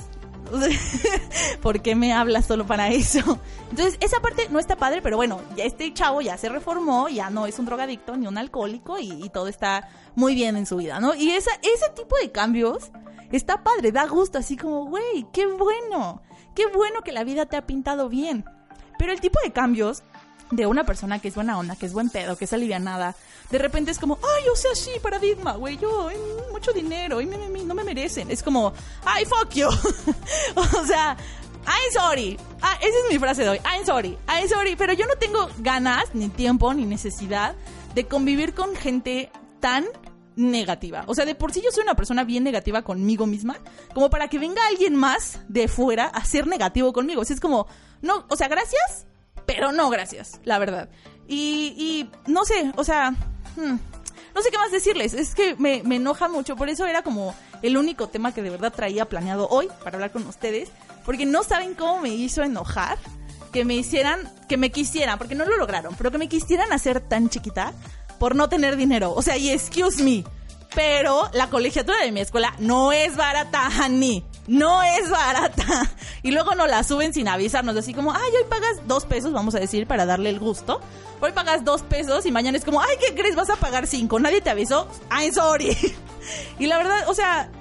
¿Por 1.62 1.82
qué 1.82 1.96
me 1.96 2.14
hablas 2.14 2.46
solo 2.46 2.66
para 2.66 2.90
eso? 2.90 3.40
Entonces, 3.70 3.98
esa 4.00 4.20
parte 4.22 4.48
no 4.50 4.60
está 4.60 4.76
padre, 4.76 5.02
pero 5.02 5.18
bueno, 5.18 5.42
ya 5.56 5.64
este 5.64 5.94
chavo 5.94 6.22
ya 6.22 6.38
se 6.38 6.50
reformó, 6.50 7.10
ya 7.10 7.30
no 7.30 7.46
es 7.46 7.60
un 7.60 7.66
drogadicto 7.66 8.16
ni 8.16 8.28
un 8.28 8.38
alcohólico 8.38 9.00
y, 9.00 9.30
todo 9.30 9.48
está 9.48 9.90
muy 10.16 10.36
bien 10.36 10.56
en 10.56 10.66
su 10.66 10.78
vida, 10.78 11.00
¿no? 11.00 11.16
Y 11.16 11.32
esa, 11.32 11.52
ese 11.62 11.90
tipo 11.96 12.16
de 12.22 12.32
cambios 12.32 12.92
está 13.32 13.64
padre, 13.64 13.92
da 13.92 14.06
gusto, 14.08 14.38
así 14.38 14.56
como, 14.56 14.86
güey, 14.86 15.26
qué 15.34 15.46
bueno, 15.48 16.22
qué 16.54 16.68
bueno 16.68 17.02
que 17.02 17.12
la 17.12 17.24
vida 17.24 17.46
te 17.46 17.58
ha 17.58 17.66
pintado 17.66 18.08
bien. 18.08 18.46
Pero 18.98 19.12
el 19.12 19.20
tipo 19.20 19.40
de 19.44 19.52
cambios 19.52 20.04
de 20.52 20.66
una 20.68 20.84
persona 20.84 21.20
que 21.20 21.28
es 21.28 21.36
buena 21.36 21.58
onda, 21.58 21.76
que 21.76 21.86
es 21.86 21.94
buen 21.94 22.10
pedo, 22.10 22.38
que 22.38 22.46
es 22.46 22.54
alivianada, 22.54 23.16
de 23.50 23.58
repente 23.58 23.92
es 23.92 24.00
como, 24.00 24.18
ay, 24.22 24.50
o 24.50 24.56
sea, 24.56 24.76
sí, 24.76 24.92
paradigma, 25.02 25.54
güey, 25.54 25.78
yo, 25.78 26.10
mucho 26.52 26.72
dinero, 26.72 27.22
y 27.22 27.26
me, 27.26 27.38
no 27.38 27.74
me 27.74 27.84
merecen. 27.84 28.32
Es 28.32 28.42
como, 28.42 28.74
ay, 29.06 29.26
fuck 29.26 29.52
you. 29.52 29.68
o 30.56 30.86
sea, 30.86 31.18
I'm 31.68 31.92
sorry. 31.92 32.38
Ah, 32.62 32.78
esa 32.80 32.98
es 32.98 33.12
mi 33.12 33.20
frase 33.20 33.44
de 33.44 33.50
hoy. 33.50 33.60
I'm 33.66 33.86
sorry. 33.86 34.18
I'm 34.28 34.48
sorry. 34.48 34.76
Pero 34.76 34.94
yo 34.94 35.06
no 35.08 35.16
tengo 35.16 35.50
ganas, 35.60 36.14
ni 36.14 36.30
tiempo, 36.30 36.74
ni 36.74 36.86
necesidad 36.86 37.56
de 37.94 38.06
convivir 38.08 38.54
con 38.54 38.76
gente 38.76 39.32
tan 39.60 39.86
negativa. 40.36 41.04
O 41.08 41.16
sea, 41.16 41.26
de 41.26 41.36
por 41.36 41.54
sí 41.54 41.62
yo 41.64 41.72
soy 41.72 41.84
una 41.84 41.96
persona 41.96 42.24
bien 42.24 42.44
negativa 42.44 42.82
conmigo 42.82 43.26
misma, 43.26 43.58
como 43.94 44.10
para 44.10 44.28
que 44.28 44.38
venga 44.38 44.66
alguien 44.68 44.96
más 44.96 45.40
de 45.48 45.68
fuera 45.68 46.06
a 46.06 46.26
ser 46.26 46.46
negativo 46.48 46.94
conmigo. 46.94 47.22
O 47.22 47.24
es 47.24 47.40
como, 47.40 47.68
no, 48.02 48.26
o 48.30 48.36
sea, 48.36 48.48
gracias, 48.48 49.08
pero 49.46 49.72
no 49.72 49.90
gracias, 49.90 50.42
la 50.44 50.60
verdad. 50.60 50.90
Y, 51.28 52.10
no 52.28 52.46
sé, 52.46 52.72
o 52.76 52.84
sea, 52.84 53.12
hmm, 53.12 53.76
no 54.36 54.42
sé 54.42 54.52
qué 54.52 54.58
más 54.58 54.72
decirles. 54.72 55.14
Es 55.14 55.36
que 55.36 55.56
me, 55.58 55.82
me 55.84 55.96
enoja 55.96 56.28
mucho. 56.28 56.56
Por 56.56 56.70
eso 56.70 56.86
era 56.86 57.02
como 57.02 57.36
el 57.62 57.78
único 57.78 58.08
tema 58.08 58.34
que 58.34 58.42
de 58.42 58.50
verdad 58.50 58.74
traía 58.74 59.06
planeado 59.06 59.48
hoy 59.50 59.68
para 59.84 59.98
hablar 59.98 60.12
con 60.12 60.26
ustedes. 60.28 60.70
Porque 61.06 61.26
no 61.26 61.44
saben 61.44 61.76
cómo 61.76 62.02
me 62.02 62.10
hizo 62.10 62.44
enojar 62.44 62.98
que 63.56 63.64
me 63.64 63.76
hicieran, 63.76 64.30
que 64.50 64.58
me 64.58 64.70
quisieran, 64.70 65.18
porque 65.18 65.34
no 65.34 65.46
lo 65.46 65.56
lograron, 65.56 65.96
pero 65.96 66.12
que 66.12 66.18
me 66.18 66.28
quisieran 66.28 66.74
hacer 66.74 67.00
tan 67.00 67.30
chiquita 67.30 67.72
por 68.20 68.36
no 68.36 68.50
tener 68.50 68.76
dinero. 68.76 69.14
O 69.14 69.22
sea, 69.22 69.38
y 69.38 69.50
excuse 69.50 70.04
me. 70.04 70.26
Pero 70.76 71.30
la 71.32 71.50
colegiatura 71.50 72.00
de 72.02 72.12
mi 72.12 72.20
escuela 72.20 72.54
no 72.60 72.92
es 72.92 73.16
barata, 73.16 73.70
honey. 73.80 74.26
No 74.48 74.84
es 74.84 75.10
barata. 75.10 75.92
Y 76.24 76.32
luego 76.32 76.56
nos 76.56 76.70
la 76.70 76.84
suben 76.84 77.14
sin 77.14 77.28
avisarnos. 77.28 77.76
Así 77.76 77.94
como, 77.94 78.12
ay, 78.12 78.32
hoy 78.36 78.50
pagas 78.50 78.88
dos 78.88 79.06
pesos, 79.06 79.32
vamos 79.32 79.56
a 79.56 79.60
decir, 79.60 79.88
para 79.88 80.06
darle 80.06 80.30
el 80.30 80.40
gusto. 80.40 80.82
Hoy 81.22 81.32
pagas 81.32 81.64
dos 81.64 81.82
pesos 81.82 82.26
y 82.26 82.32
mañana 82.32 82.58
es 82.58 82.66
como, 82.66 82.82
ay, 82.82 82.96
¿qué 83.00 83.14
crees? 83.16 83.36
Vas 83.36 83.50
a 83.50 83.56
pagar 83.56 83.88
cinco. 83.88 84.20
Nadie 84.20 84.42
te 84.42 84.50
avisó. 84.50 84.88
I'm 85.12 85.34
sorry. 85.34 85.76
Y 86.58 86.66
la 86.66 86.78
verdad, 86.78 87.08
o 87.08 87.14
sea, 87.14 87.52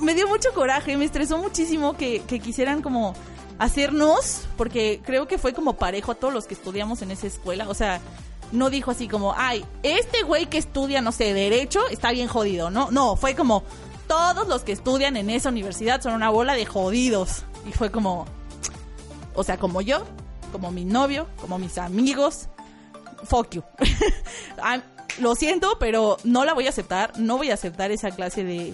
me 0.00 0.12
dio 0.14 0.26
mucho 0.26 0.52
coraje. 0.52 0.96
Me 0.96 1.04
estresó 1.04 1.38
muchísimo 1.38 1.96
que, 1.96 2.22
que 2.22 2.40
quisieran 2.40 2.82
como 2.82 3.14
hacernos, 3.60 4.42
porque 4.56 5.00
creo 5.04 5.28
que 5.28 5.38
fue 5.38 5.52
como 5.52 5.74
parejo 5.74 6.12
a 6.12 6.14
todos 6.16 6.34
los 6.34 6.46
que 6.46 6.54
estudiamos 6.54 7.02
en 7.02 7.12
esa 7.12 7.28
escuela. 7.28 7.68
O 7.68 7.74
sea, 7.74 8.00
no 8.52 8.70
dijo 8.70 8.90
así 8.90 9.08
como, 9.08 9.34
ay, 9.36 9.64
este 9.82 10.22
güey 10.22 10.46
que 10.46 10.58
estudia, 10.58 11.00
no 11.00 11.12
sé, 11.12 11.34
derecho, 11.34 11.80
está 11.90 12.10
bien 12.12 12.28
jodido, 12.28 12.70
¿no? 12.70 12.90
No, 12.90 13.16
fue 13.16 13.34
como, 13.34 13.62
todos 14.08 14.48
los 14.48 14.62
que 14.62 14.72
estudian 14.72 15.16
en 15.16 15.30
esa 15.30 15.50
universidad 15.50 16.00
son 16.00 16.14
una 16.14 16.30
bola 16.30 16.54
de 16.54 16.66
jodidos. 16.66 17.44
Y 17.68 17.72
fue 17.72 17.90
como, 17.90 18.26
o 19.34 19.44
sea, 19.44 19.58
como 19.58 19.80
yo, 19.80 20.04
como 20.50 20.70
mi 20.70 20.84
novio, 20.84 21.28
como 21.40 21.58
mis 21.58 21.78
amigos, 21.78 22.48
fuck 23.24 23.50
you. 23.50 23.62
Lo 25.20 25.34
siento, 25.34 25.78
pero 25.80 26.16
no 26.22 26.44
la 26.44 26.54
voy 26.54 26.66
a 26.66 26.68
aceptar, 26.68 27.18
no 27.18 27.38
voy 27.38 27.50
a 27.50 27.54
aceptar 27.54 27.90
esa 27.90 28.12
clase 28.12 28.44
de, 28.44 28.72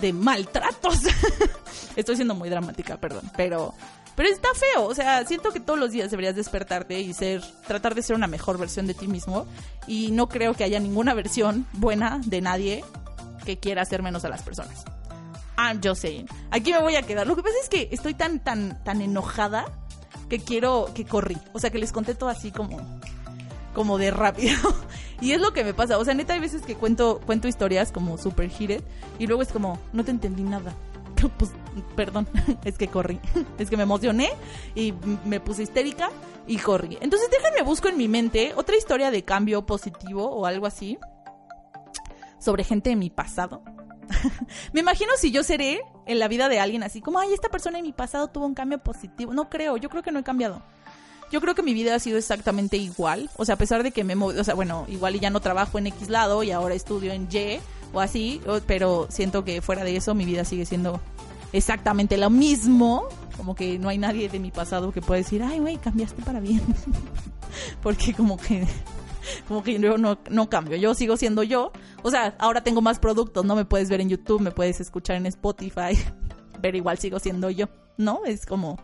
de 0.00 0.12
maltratos. 0.12 0.98
Estoy 1.96 2.16
siendo 2.16 2.34
muy 2.34 2.48
dramática, 2.48 2.96
perdón, 2.96 3.30
pero 3.36 3.72
pero 4.16 4.30
está 4.30 4.48
feo, 4.54 4.86
o 4.86 4.94
sea, 4.94 5.26
siento 5.26 5.52
que 5.52 5.60
todos 5.60 5.78
los 5.78 5.90
días 5.90 6.10
deberías 6.10 6.34
despertarte 6.34 6.98
y 7.00 7.12
ser, 7.12 7.42
tratar 7.66 7.94
de 7.94 8.00
ser 8.00 8.16
una 8.16 8.26
mejor 8.26 8.56
versión 8.56 8.86
de 8.86 8.94
ti 8.94 9.06
mismo. 9.06 9.46
Y 9.86 10.10
no 10.10 10.26
creo 10.28 10.54
que 10.54 10.64
haya 10.64 10.80
ninguna 10.80 11.12
versión 11.12 11.66
buena 11.74 12.18
de 12.24 12.40
nadie 12.40 12.84
que 13.46 13.58
quiera 13.58 13.80
hacer 13.80 14.02
menos 14.02 14.26
a 14.26 14.28
las 14.28 14.42
personas. 14.42 14.84
I'm 15.56 15.80
just 15.82 16.02
saying. 16.02 16.28
Aquí 16.50 16.72
me 16.72 16.82
voy 16.82 16.96
a 16.96 17.02
quedar. 17.02 17.26
Lo 17.26 17.34
que 17.34 17.42
pasa 17.42 17.54
es 17.62 17.70
que 17.70 17.88
estoy 17.90 18.12
tan, 18.12 18.40
tan, 18.40 18.82
tan 18.84 19.00
enojada 19.00 19.64
que 20.28 20.38
quiero 20.38 20.90
que 20.94 21.06
corrí. 21.06 21.38
O 21.54 21.58
sea, 21.58 21.70
que 21.70 21.78
les 21.78 21.92
conté 21.92 22.14
todo 22.14 22.28
así 22.28 22.50
como, 22.50 22.78
como 23.74 23.96
de 23.96 24.10
rápido. 24.10 24.56
y 25.20 25.32
es 25.32 25.40
lo 25.40 25.52
que 25.52 25.64
me 25.64 25.72
pasa. 25.72 25.96
O 25.98 26.04
sea, 26.04 26.12
neta, 26.12 26.34
hay 26.34 26.40
veces 26.40 26.62
que 26.62 26.74
cuento, 26.74 27.20
cuento 27.24 27.48
historias 27.48 27.92
como 27.92 28.18
super 28.18 28.50
heated 28.50 28.82
y 29.18 29.26
luego 29.26 29.40
es 29.40 29.48
como, 29.48 29.78
no 29.94 30.04
te 30.04 30.10
entendí 30.10 30.42
nada. 30.42 30.74
pues, 31.38 31.52
perdón, 31.94 32.28
es 32.64 32.76
que 32.76 32.88
corrí. 32.88 33.18
Es 33.58 33.70
que 33.70 33.76
me 33.78 33.84
emocioné 33.84 34.30
y 34.74 34.92
me 35.24 35.40
puse 35.40 35.62
histérica 35.62 36.10
y 36.46 36.58
corrí. 36.58 36.98
Entonces 37.00 37.30
déjenme 37.30 37.62
busco 37.62 37.88
en 37.88 37.96
mi 37.96 38.08
mente 38.08 38.52
otra 38.56 38.76
historia 38.76 39.10
de 39.10 39.24
cambio 39.24 39.64
positivo 39.64 40.30
o 40.30 40.44
algo 40.44 40.66
así 40.66 40.98
sobre 42.38 42.64
gente 42.64 42.90
de 42.90 42.96
mi 42.96 43.10
pasado. 43.10 43.62
me 44.72 44.80
imagino 44.80 45.10
si 45.18 45.30
yo 45.30 45.42
seré 45.42 45.80
en 46.06 46.18
la 46.18 46.28
vida 46.28 46.48
de 46.48 46.60
alguien 46.60 46.82
así 46.82 47.00
como, 47.00 47.18
ay, 47.18 47.32
esta 47.32 47.48
persona 47.48 47.78
en 47.78 47.84
mi 47.84 47.92
pasado 47.92 48.28
tuvo 48.28 48.46
un 48.46 48.54
cambio 48.54 48.78
positivo. 48.78 49.32
No 49.32 49.48
creo, 49.48 49.76
yo 49.76 49.88
creo 49.88 50.02
que 50.02 50.12
no 50.12 50.20
he 50.20 50.24
cambiado. 50.24 50.62
Yo 51.30 51.40
creo 51.40 51.54
que 51.56 51.62
mi 51.62 51.74
vida 51.74 51.94
ha 51.94 51.98
sido 51.98 52.18
exactamente 52.18 52.76
igual. 52.76 53.30
O 53.36 53.44
sea, 53.44 53.56
a 53.56 53.58
pesar 53.58 53.82
de 53.82 53.90
que 53.90 54.04
me 54.04 54.14
o 54.14 54.44
sea, 54.44 54.54
bueno, 54.54 54.84
igual 54.88 55.16
y 55.16 55.20
ya 55.20 55.30
no 55.30 55.40
trabajo 55.40 55.78
en 55.78 55.88
X 55.88 56.08
lado 56.08 56.42
y 56.42 56.52
ahora 56.52 56.74
estudio 56.74 57.12
en 57.12 57.28
Y 57.30 57.58
o 57.92 58.00
así, 58.00 58.40
pero 58.66 59.06
siento 59.10 59.44
que 59.44 59.60
fuera 59.60 59.82
de 59.82 59.96
eso 59.96 60.14
mi 60.14 60.24
vida 60.24 60.44
sigue 60.44 60.66
siendo 60.66 61.00
exactamente 61.52 62.16
lo 62.16 62.30
mismo. 62.30 63.04
Como 63.36 63.54
que 63.54 63.78
no 63.78 63.88
hay 63.88 63.98
nadie 63.98 64.28
de 64.28 64.38
mi 64.38 64.50
pasado 64.50 64.92
que 64.92 65.02
pueda 65.02 65.18
decir, 65.18 65.42
ay, 65.42 65.58
güey, 65.58 65.76
cambiaste 65.78 66.22
para 66.22 66.40
bien. 66.40 66.62
Porque 67.82 68.14
como 68.14 68.36
que, 68.36 68.66
como 69.48 69.62
que 69.62 69.78
yo 69.78 69.98
no, 69.98 70.18
no 70.30 70.48
cambio, 70.48 70.76
yo 70.76 70.94
sigo 70.94 71.16
siendo 71.16 71.42
yo. 71.42 71.72
O 72.02 72.10
sea, 72.10 72.34
ahora 72.38 72.62
tengo 72.62 72.80
más 72.80 72.98
productos, 72.98 73.44
no 73.44 73.56
me 73.56 73.64
puedes 73.64 73.88
ver 73.88 74.00
en 74.00 74.08
YouTube, 74.08 74.40
me 74.40 74.50
puedes 74.50 74.80
escuchar 74.80 75.16
en 75.16 75.26
Spotify, 75.26 75.98
pero 76.60 76.76
igual 76.76 76.98
sigo 76.98 77.18
siendo 77.18 77.50
yo, 77.50 77.68
¿no? 77.96 78.24
Es 78.24 78.46
como 78.46 78.78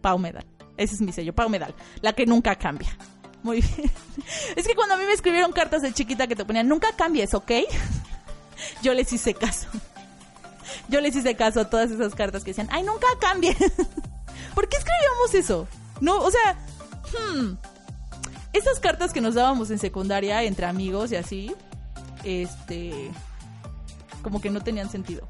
Pau 0.00 0.18
Medal. 0.18 0.46
Ese 0.76 0.94
es 0.96 1.00
mi 1.00 1.12
sello, 1.12 1.34
Pau 1.34 1.48
Medal, 1.48 1.74
la 2.00 2.12
que 2.12 2.26
nunca 2.26 2.56
cambia. 2.56 2.96
Muy 3.42 3.60
bien. 3.60 3.90
Es 4.56 4.66
que 4.66 4.74
cuando 4.74 4.94
a 4.94 4.96
mí 4.96 5.04
me 5.04 5.12
escribieron 5.12 5.52
cartas 5.52 5.82
de 5.82 5.92
chiquita 5.92 6.26
que 6.26 6.34
te 6.34 6.44
ponían, 6.44 6.66
nunca 6.66 6.88
cambies, 6.96 7.34
¿ok? 7.34 7.52
Yo 8.82 8.94
les 8.94 9.12
hice 9.12 9.34
caso. 9.34 9.68
Yo 10.88 11.00
les 11.00 11.14
hice 11.14 11.36
caso 11.36 11.60
a 11.60 11.70
todas 11.70 11.90
esas 11.90 12.14
cartas 12.14 12.42
que 12.42 12.50
decían, 12.50 12.68
ay, 12.70 12.82
nunca 12.82 13.06
cambie. 13.20 13.54
¿Por 14.54 14.68
qué 14.68 14.76
escribíamos 14.78 15.34
eso? 15.34 15.68
No, 16.00 16.18
o 16.18 16.30
sea, 16.30 16.56
hmm, 17.12 17.56
esas 18.54 18.78
cartas 18.78 19.12
que 19.12 19.20
nos 19.20 19.34
dábamos 19.34 19.70
en 19.70 19.78
secundaria 19.78 20.42
entre 20.44 20.64
amigos 20.64 21.12
y 21.12 21.16
así, 21.16 21.54
este, 22.22 23.10
como 24.22 24.40
que 24.40 24.48
no 24.48 24.62
tenían 24.62 24.88
sentido. 24.88 25.28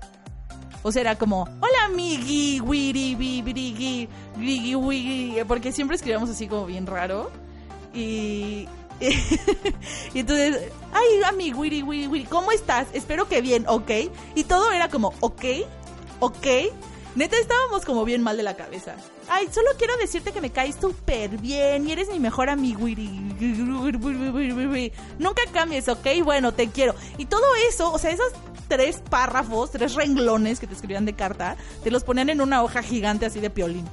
O 0.82 0.92
sea, 0.92 1.00
era 1.00 1.16
como, 1.16 1.42
hola 1.42 1.86
amigui, 1.86 2.60
wiri, 2.60 3.14
wiri, 3.14 4.08
wiri, 4.36 4.74
wiri, 4.76 5.44
porque 5.48 5.72
siempre 5.72 5.96
escribíamos 5.96 6.28
así 6.28 6.46
como 6.46 6.66
bien 6.66 6.86
raro. 6.86 7.30
Y, 7.94 8.68
y 9.00 10.18
entonces, 10.18 10.70
ay, 10.92 11.22
amigo, 11.26 11.60
wiri, 11.60 11.82
wiri, 11.82 12.06
wiri, 12.06 12.24
¿cómo 12.26 12.52
estás? 12.52 12.88
Espero 12.92 13.26
que 13.26 13.40
bien, 13.40 13.64
¿ok? 13.66 13.90
Y 14.34 14.44
todo 14.44 14.70
era 14.70 14.88
como, 14.88 15.14
¿ok? 15.20 15.44
¿Ok? 16.20 16.46
Neta, 17.14 17.36
estábamos 17.38 17.84
como 17.84 18.04
bien 18.04 18.22
mal 18.22 18.36
de 18.36 18.42
la 18.42 18.56
cabeza. 18.56 18.96
Ay, 19.28 19.48
solo 19.52 19.70
quiero 19.78 19.96
decirte 19.96 20.32
que 20.32 20.40
me 20.40 20.50
caes 20.50 20.76
súper 20.80 21.38
bien 21.38 21.88
y 21.88 21.92
eres 21.92 22.08
mi 22.08 22.18
mejor 22.18 22.50
amigo. 22.50 22.88
Nunca 25.18 25.42
cambies, 25.52 25.88
¿ok? 25.88 26.06
Bueno, 26.24 26.52
te 26.52 26.70
quiero. 26.70 26.94
Y 27.16 27.26
todo 27.26 27.44
eso, 27.68 27.92
o 27.92 27.98
sea, 27.98 28.10
esos 28.10 28.32
tres 28.66 29.00
párrafos, 29.08 29.70
tres 29.70 29.94
renglones 29.94 30.58
que 30.58 30.66
te 30.66 30.74
escribían 30.74 31.04
de 31.04 31.12
carta, 31.14 31.56
te 31.84 31.92
los 31.92 32.02
ponían 32.02 32.30
en 32.30 32.40
una 32.40 32.64
hoja 32.64 32.82
gigante 32.82 33.26
así 33.26 33.38
de 33.38 33.50
piolín 33.50 33.88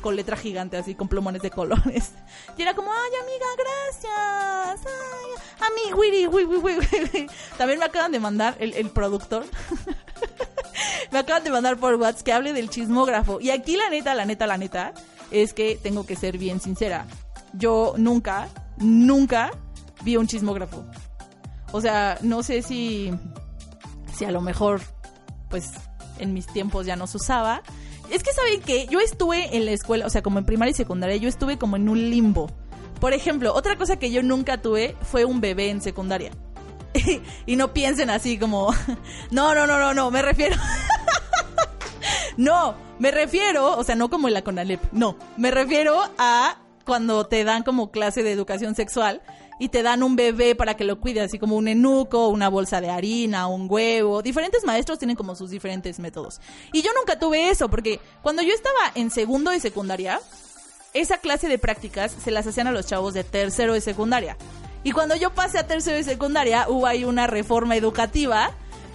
con 0.00 0.16
letra 0.16 0.36
gigante, 0.36 0.76
así 0.76 0.94
con 0.94 1.08
plumones 1.08 1.40
de 1.40 1.50
colores. 1.50 2.12
Y 2.58 2.62
era 2.62 2.74
como, 2.74 2.92
ay, 2.92 3.10
amiga, 3.22 3.46
gracias. 3.56 4.86
Ay, 4.86 5.72
amigo, 5.72 5.98
wiri, 5.98 6.26
wiri, 6.26 6.56
wiri, 6.58 7.26
También 7.56 7.78
me 7.78 7.86
acaban 7.86 8.12
de 8.12 8.20
mandar 8.20 8.54
el, 8.58 8.74
el 8.74 8.90
productor. 8.90 9.46
me 11.12 11.18
acaban 11.18 11.44
de 11.44 11.50
mandar 11.50 11.76
por 11.76 11.94
WhatsApp 11.94 12.24
que 12.24 12.32
hable 12.32 12.52
del 12.52 12.70
chismógrafo. 12.70 13.40
Y 13.40 13.50
aquí 13.50 13.76
la 13.76 13.90
neta, 13.90 14.14
la 14.14 14.24
neta, 14.24 14.46
la 14.46 14.58
neta, 14.58 14.94
es 15.30 15.52
que 15.54 15.78
tengo 15.82 16.06
que 16.06 16.16
ser 16.16 16.38
bien 16.38 16.60
sincera. 16.60 17.06
Yo 17.52 17.94
nunca, 17.96 18.48
nunca 18.78 19.50
vi 20.02 20.16
un 20.16 20.26
chismógrafo. 20.26 20.84
O 21.72 21.80
sea, 21.80 22.18
no 22.22 22.42
sé 22.42 22.62
si, 22.62 23.12
si 24.16 24.24
a 24.24 24.30
lo 24.30 24.40
mejor, 24.40 24.80
pues, 25.50 25.72
en 26.18 26.32
mis 26.32 26.46
tiempos 26.46 26.86
ya 26.86 26.96
no 26.96 27.06
se 27.06 27.16
usaba 27.16 27.62
es 28.10 28.22
que 28.22 28.32
saben 28.32 28.60
que 28.60 28.86
yo 28.86 29.00
estuve 29.00 29.56
en 29.56 29.64
la 29.64 29.72
escuela, 29.72 30.06
o 30.06 30.10
sea, 30.10 30.22
como 30.22 30.38
en 30.38 30.44
primaria 30.44 30.72
y 30.72 30.74
secundaria, 30.74 31.16
yo 31.16 31.28
estuve 31.28 31.58
como 31.58 31.76
en 31.76 31.88
un 31.88 32.10
limbo. 32.10 32.50
Por 33.00 33.12
ejemplo, 33.12 33.54
otra 33.54 33.76
cosa 33.76 33.98
que 33.98 34.10
yo 34.10 34.22
nunca 34.22 34.60
tuve 34.60 34.94
fue 35.02 35.24
un 35.24 35.40
bebé 35.40 35.70
en 35.70 35.80
secundaria. 35.80 36.30
y 37.46 37.56
no 37.56 37.72
piensen 37.72 38.10
así 38.10 38.38
como, 38.38 38.72
no, 39.30 39.54
no, 39.54 39.66
no, 39.66 39.78
no, 39.78 39.94
no, 39.94 40.10
me 40.10 40.22
refiero... 40.22 40.56
no, 42.36 42.74
me 42.98 43.10
refiero, 43.10 43.76
o 43.76 43.84
sea, 43.84 43.94
no 43.94 44.10
como 44.10 44.28
en 44.28 44.34
la 44.34 44.42
Conalep, 44.42 44.80
no, 44.92 45.16
me 45.36 45.50
refiero 45.50 46.00
a 46.18 46.58
cuando 46.84 47.26
te 47.26 47.44
dan 47.44 47.62
como 47.62 47.90
clase 47.90 48.22
de 48.22 48.32
educación 48.32 48.74
sexual 48.74 49.22
y 49.58 49.68
te 49.68 49.82
dan 49.82 50.02
un 50.02 50.16
bebé 50.16 50.54
para 50.54 50.74
que 50.74 50.84
lo 50.84 51.00
cuide, 51.00 51.20
así 51.20 51.38
como 51.38 51.56
un 51.56 51.68
enuco, 51.68 52.28
una 52.28 52.48
bolsa 52.48 52.80
de 52.80 52.90
harina, 52.90 53.46
un 53.46 53.66
huevo. 53.70 54.20
Diferentes 54.20 54.64
maestros 54.64 54.98
tienen 54.98 55.16
como 55.16 55.36
sus 55.36 55.50
diferentes 55.50 55.98
métodos. 56.00 56.40
Y 56.72 56.82
yo 56.82 56.90
nunca 56.98 57.18
tuve 57.18 57.50
eso, 57.50 57.68
porque 57.68 58.00
cuando 58.22 58.42
yo 58.42 58.52
estaba 58.52 58.92
en 58.94 59.10
segundo 59.10 59.50
de 59.50 59.60
secundaria, 59.60 60.20
esa 60.92 61.18
clase 61.18 61.48
de 61.48 61.58
prácticas 61.58 62.12
se 62.12 62.30
las 62.30 62.46
hacían 62.46 62.66
a 62.66 62.72
los 62.72 62.86
chavos 62.86 63.14
de 63.14 63.24
tercero 63.24 63.74
de 63.74 63.80
secundaria. 63.80 64.36
Y 64.84 64.92
cuando 64.92 65.16
yo 65.16 65.30
pasé 65.34 65.58
a 65.58 65.66
tercero 65.66 65.96
de 65.96 66.04
secundaria, 66.04 66.66
hubo 66.68 66.86
ahí 66.86 67.04
una 67.04 67.26
reforma 67.26 67.74
educativa 67.74 68.50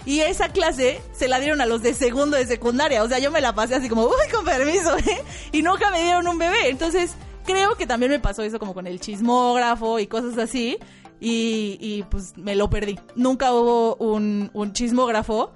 Y 0.06 0.22
esa 0.22 0.50
clase 0.50 1.02
se 1.12 1.28
la 1.28 1.40
dieron 1.40 1.62
a 1.62 1.66
los 1.66 1.82
de 1.82 1.94
segundo 1.94 2.38
de 2.38 2.46
secundaria. 2.46 3.04
O 3.04 3.10
sea, 3.10 3.20
yo 3.20 3.32
me 3.32 3.42
la 3.42 3.54
pasé 3.54 3.76
así 3.76 3.90
como, 3.90 4.06
uy, 4.06 4.32
con 4.34 4.46
permiso, 4.46 4.98
¿eh? 5.00 5.24
Y 5.52 5.62
nunca 5.62 5.92
me 5.92 6.04
dieron 6.04 6.28
un 6.28 6.38
bebé. 6.38 6.70
Entonces, 6.70 7.16
creo 7.44 7.76
que 7.76 7.88
también 7.88 8.12
me 8.12 8.20
pasó 8.20 8.44
eso 8.44 8.60
como 8.60 8.74
con 8.74 8.88
el 8.88 9.00
chismógrafo 9.00 10.00
y 10.00 10.08
cosas 10.08 10.38
así. 10.38 10.78
Y, 11.20 11.78
y 11.82 12.04
pues 12.04 12.38
me 12.38 12.56
lo 12.56 12.70
perdí. 12.70 12.98
Nunca 13.16 13.52
hubo 13.52 13.96
un, 13.96 14.52
un 14.54 14.74
chismógrafo. 14.74 15.52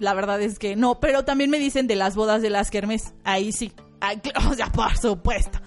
La 0.00 0.12
verdad 0.12 0.40
es 0.42 0.58
que 0.58 0.76
no. 0.76 1.00
Pero 1.00 1.24
también 1.24 1.50
me 1.50 1.58
dicen 1.58 1.86
de 1.86 1.96
las 1.96 2.14
bodas 2.14 2.42
de 2.42 2.50
las 2.50 2.70
kermes. 2.70 3.14
Ahí 3.24 3.52
sí. 3.52 3.72
o 4.50 4.54
sea, 4.54 4.70
por 4.70 4.96
supuesto. 4.96 5.58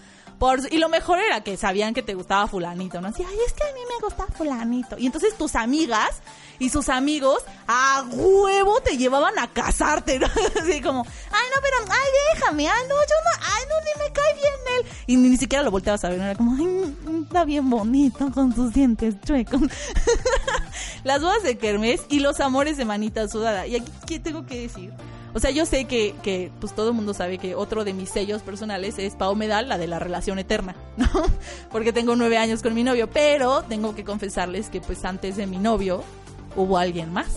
Y 0.71 0.77
lo 0.79 0.89
mejor 0.89 1.19
era 1.19 1.41
que 1.41 1.55
sabían 1.55 1.93
que 1.93 2.01
te 2.01 2.15
gustaba 2.15 2.47
fulanito, 2.47 2.99
¿no? 2.99 3.09
Así, 3.09 3.23
ay, 3.23 3.37
es 3.45 3.53
que 3.53 3.63
a 3.63 3.73
mí 3.73 3.81
me 3.87 4.03
gusta 4.03 4.25
fulanito. 4.25 4.97
Y 4.97 5.05
entonces 5.05 5.37
tus 5.37 5.55
amigas 5.55 6.19
y 6.57 6.69
sus 6.69 6.89
amigos 6.89 7.43
a 7.67 8.03
huevo 8.09 8.81
te 8.81 8.97
llevaban 8.97 9.37
a 9.37 9.47
casarte, 9.47 10.17
¿no? 10.17 10.25
Así 10.61 10.81
como, 10.81 11.05
ay, 11.31 11.47
no, 11.53 11.61
pero, 11.61 11.91
ay, 11.91 12.09
déjame, 12.33 12.67
ay, 12.67 12.83
no, 12.89 12.95
yo 12.95 13.15
no, 13.23 13.45
ay, 13.53 13.63
no, 13.69 13.75
ni 13.81 14.03
me 14.03 14.13
cae 14.13 14.33
bien 14.33 14.53
él. 14.79 14.85
Y 15.05 15.17
ni, 15.17 15.37
siquiera 15.37 15.63
lo 15.63 15.69
volteabas 15.69 16.03
a 16.05 16.09
ver, 16.09 16.19
era 16.19 16.33
como, 16.33 16.55
ay, 16.55 16.95
está 17.23 17.45
bien 17.45 17.69
bonito 17.69 18.31
con 18.31 18.55
sus 18.55 18.73
dientes 18.73 19.21
chuecos. 19.23 19.61
Las 21.03 21.21
bodas 21.21 21.43
de 21.43 21.59
Kermés 21.59 22.01
y 22.09 22.19
los 22.19 22.39
amores 22.39 22.77
de 22.77 22.85
manita 22.85 23.27
sudada. 23.27 23.67
Y 23.67 23.75
aquí, 23.75 23.91
¿qué 24.07 24.19
tengo 24.19 24.45
que 24.47 24.61
decir? 24.61 24.91
O 25.33 25.39
sea, 25.39 25.51
yo 25.51 25.65
sé 25.65 25.85
que, 25.85 26.13
que 26.23 26.51
pues 26.59 26.73
todo 26.73 26.89
el 26.89 26.95
mundo 26.95 27.13
sabe 27.13 27.37
que 27.37 27.55
otro 27.55 27.85
de 27.85 27.93
mis 27.93 28.09
sellos 28.09 28.41
personales 28.41 28.99
es 28.99 29.15
Pau 29.15 29.35
Medal, 29.35 29.69
la 29.69 29.77
de 29.77 29.87
la 29.87 29.99
relación 29.99 30.39
eterna, 30.39 30.75
¿no? 30.97 31.07
Porque 31.71 31.93
tengo 31.93 32.15
nueve 32.15 32.37
años 32.37 32.61
con 32.61 32.73
mi 32.73 32.83
novio, 32.83 33.09
pero 33.09 33.63
tengo 33.63 33.95
que 33.95 34.03
confesarles 34.03 34.69
que 34.69 34.81
pues 34.81 35.05
antes 35.05 35.37
de 35.37 35.47
mi 35.47 35.57
novio 35.57 36.03
hubo 36.55 36.77
alguien 36.77 37.13
más. 37.13 37.27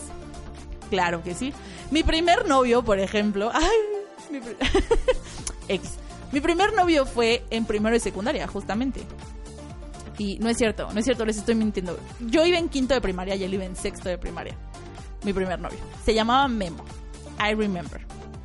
Claro 0.90 1.22
que 1.22 1.34
sí. 1.34 1.52
Mi 1.90 2.02
primer 2.02 2.46
novio, 2.48 2.84
por 2.84 2.98
ejemplo, 2.98 3.50
ay, 3.54 3.68
mi 4.30 4.40
X. 5.68 5.92
Mi 6.32 6.40
primer 6.40 6.72
novio 6.74 7.06
fue 7.06 7.44
en 7.50 7.64
primero 7.64 7.94
de 7.94 8.00
secundaria, 8.00 8.48
justamente. 8.48 9.02
Y 10.18 10.38
no 10.38 10.48
es 10.48 10.56
cierto, 10.56 10.92
no 10.92 10.98
es 10.98 11.04
cierto, 11.04 11.24
les 11.24 11.36
estoy 11.36 11.54
mintiendo. 11.54 11.98
Yo 12.20 12.44
iba 12.44 12.58
en 12.58 12.68
quinto 12.68 12.94
de 12.94 13.00
primaria 13.00 13.36
y 13.36 13.44
él 13.44 13.54
iba 13.54 13.64
en 13.64 13.76
sexto 13.76 14.08
de 14.08 14.18
primaria. 14.18 14.56
Mi 15.24 15.32
primer 15.32 15.60
novio. 15.60 15.78
Se 16.04 16.12
llamaba 16.12 16.46
Memo. 16.48 16.84
I 17.44 17.54
remember. 17.54 18.00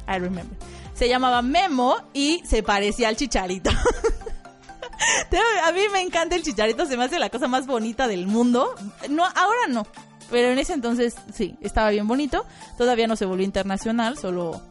I 0.08 0.20
remember. 0.20 0.58
Se 0.94 1.08
llamaba 1.08 1.42
Memo 1.42 1.96
y 2.14 2.42
se 2.46 2.64
parecía 2.64 3.08
al 3.08 3.16
chicharito. 3.16 3.70
A 5.66 5.72
mí 5.72 5.82
me 5.92 6.02
encanta 6.02 6.36
el 6.36 6.44
chicharito, 6.44 6.86
se 6.86 6.98
me 6.98 7.06
hace 7.06 7.20
la 7.20 7.30
cosa 7.30 7.48
más 7.48 7.68
bonita 7.68 8.08
del 8.08 8.28
mundo. 8.28 8.76
No, 9.10 9.24
ahora 9.24 9.68
no. 9.70 9.88
Pero 10.30 10.50
en 10.50 10.60
ese 10.60 10.74
entonces 10.74 11.16
sí, 11.34 11.56
estaba 11.62 11.90
bien 11.90 12.08
bonito. 12.08 12.46
Todavía 12.78 13.08
no 13.08 13.16
se 13.16 13.26
volvió 13.26 13.46
internacional, 13.46 14.18
solo. 14.18 14.62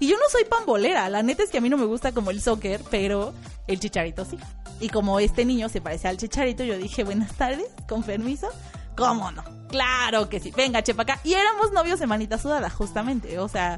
Y 0.00 0.08
yo 0.08 0.16
no 0.16 0.28
soy 0.30 0.44
pambolera, 0.44 1.08
la 1.08 1.22
neta 1.22 1.42
es 1.42 1.50
que 1.50 1.58
a 1.58 1.60
mí 1.60 1.68
no 1.68 1.76
me 1.76 1.84
gusta 1.84 2.12
como 2.12 2.30
el 2.30 2.40
soccer, 2.40 2.80
pero 2.90 3.32
el 3.66 3.78
chicharito 3.78 4.24
sí. 4.24 4.38
Y 4.80 4.88
como 4.88 5.20
este 5.20 5.44
niño 5.44 5.68
se 5.68 5.80
parecía 5.80 6.10
al 6.10 6.16
chicharito, 6.16 6.64
yo 6.64 6.76
dije, 6.76 7.04
buenas 7.04 7.32
tardes, 7.34 7.66
con 7.88 8.02
permiso. 8.02 8.48
¿Cómo 8.96 9.30
no? 9.30 9.44
Claro 9.68 10.28
que 10.28 10.40
sí. 10.40 10.52
Venga, 10.56 10.82
chepa 10.82 11.02
acá. 11.02 11.20
Y 11.24 11.34
éramos 11.34 11.72
novios 11.72 12.00
de 12.00 12.06
manita 12.06 12.38
sudada, 12.38 12.70
justamente. 12.70 13.38
O 13.38 13.48
sea, 13.48 13.76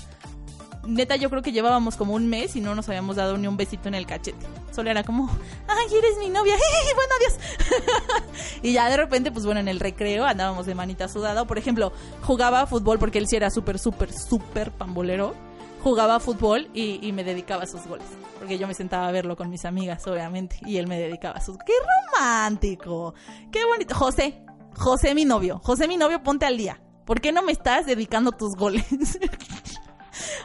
neta, 0.87 1.16
yo 1.16 1.31
creo 1.31 1.43
que 1.43 1.52
llevábamos 1.52 1.97
como 1.97 2.14
un 2.14 2.28
mes 2.28 2.57
y 2.57 2.61
no 2.61 2.75
nos 2.75 2.88
habíamos 2.88 3.16
dado 3.16 3.37
ni 3.37 3.47
un 3.47 3.57
besito 3.57 3.88
en 3.88 3.95
el 3.95 4.07
cachete. 4.07 4.47
Solo 4.73 4.90
era 4.90 5.02
como, 5.02 5.28
ay, 5.69 5.87
eres 5.97 6.19
mi 6.19 6.28
novia. 6.28 6.55
bueno, 6.95 7.12
adiós. 7.19 8.23
y 8.62 8.73
ya 8.73 8.88
de 8.88 8.97
repente, 8.97 9.33
pues 9.33 9.45
bueno, 9.45 9.61
en 9.61 9.69
el 9.69 9.81
recreo 9.81 10.25
andábamos 10.25 10.66
de 10.66 10.75
manita 10.75 11.09
sudada. 11.09 11.45
Por 11.45 11.59
ejemplo, 11.59 11.93
jugaba 12.23 12.66
fútbol 12.66 12.99
porque 12.99 13.19
él 13.19 13.26
sí 13.28 13.37
era 13.37 13.50
súper, 13.50 13.78
súper, 13.78 14.12
súper 14.12 14.71
pambolero. 14.71 15.35
Jugaba 15.83 16.19
fútbol 16.19 16.69
y, 16.75 16.99
y, 17.07 17.12
me 17.12 17.23
dedicaba 17.23 17.62
a 17.62 17.66
sus 17.66 17.87
goles. 17.87 18.07
Porque 18.38 18.59
yo 18.59 18.66
me 18.66 18.75
sentaba 18.75 19.07
a 19.07 19.12
verlo 19.12 19.37
con 19.37 19.49
mis 19.50 19.64
amigas, 19.64 20.05
obviamente. 20.09 20.59
Y 20.66 20.78
él 20.78 20.88
me 20.88 20.99
dedicaba 20.99 21.37
a 21.37 21.40
sus... 21.40 21.57
¡Qué 21.59 21.75
romántico! 22.12 23.14
¡Qué 23.52 23.64
bonito! 23.64 23.95
José, 23.95 24.43
José 24.76 25.14
mi 25.14 25.25
novio, 25.25 25.61
José 25.64 25.89
mi 25.89 25.97
novio, 25.97 26.23
ponte 26.23 26.47
al 26.47 26.56
día. 26.56 26.80
¿Por 27.04 27.21
qué 27.21 27.32
no 27.32 27.43
me 27.43 27.52
estás 27.52 27.86
dedicando 27.86 28.32
tus 28.32 28.56
goles? 28.56 28.84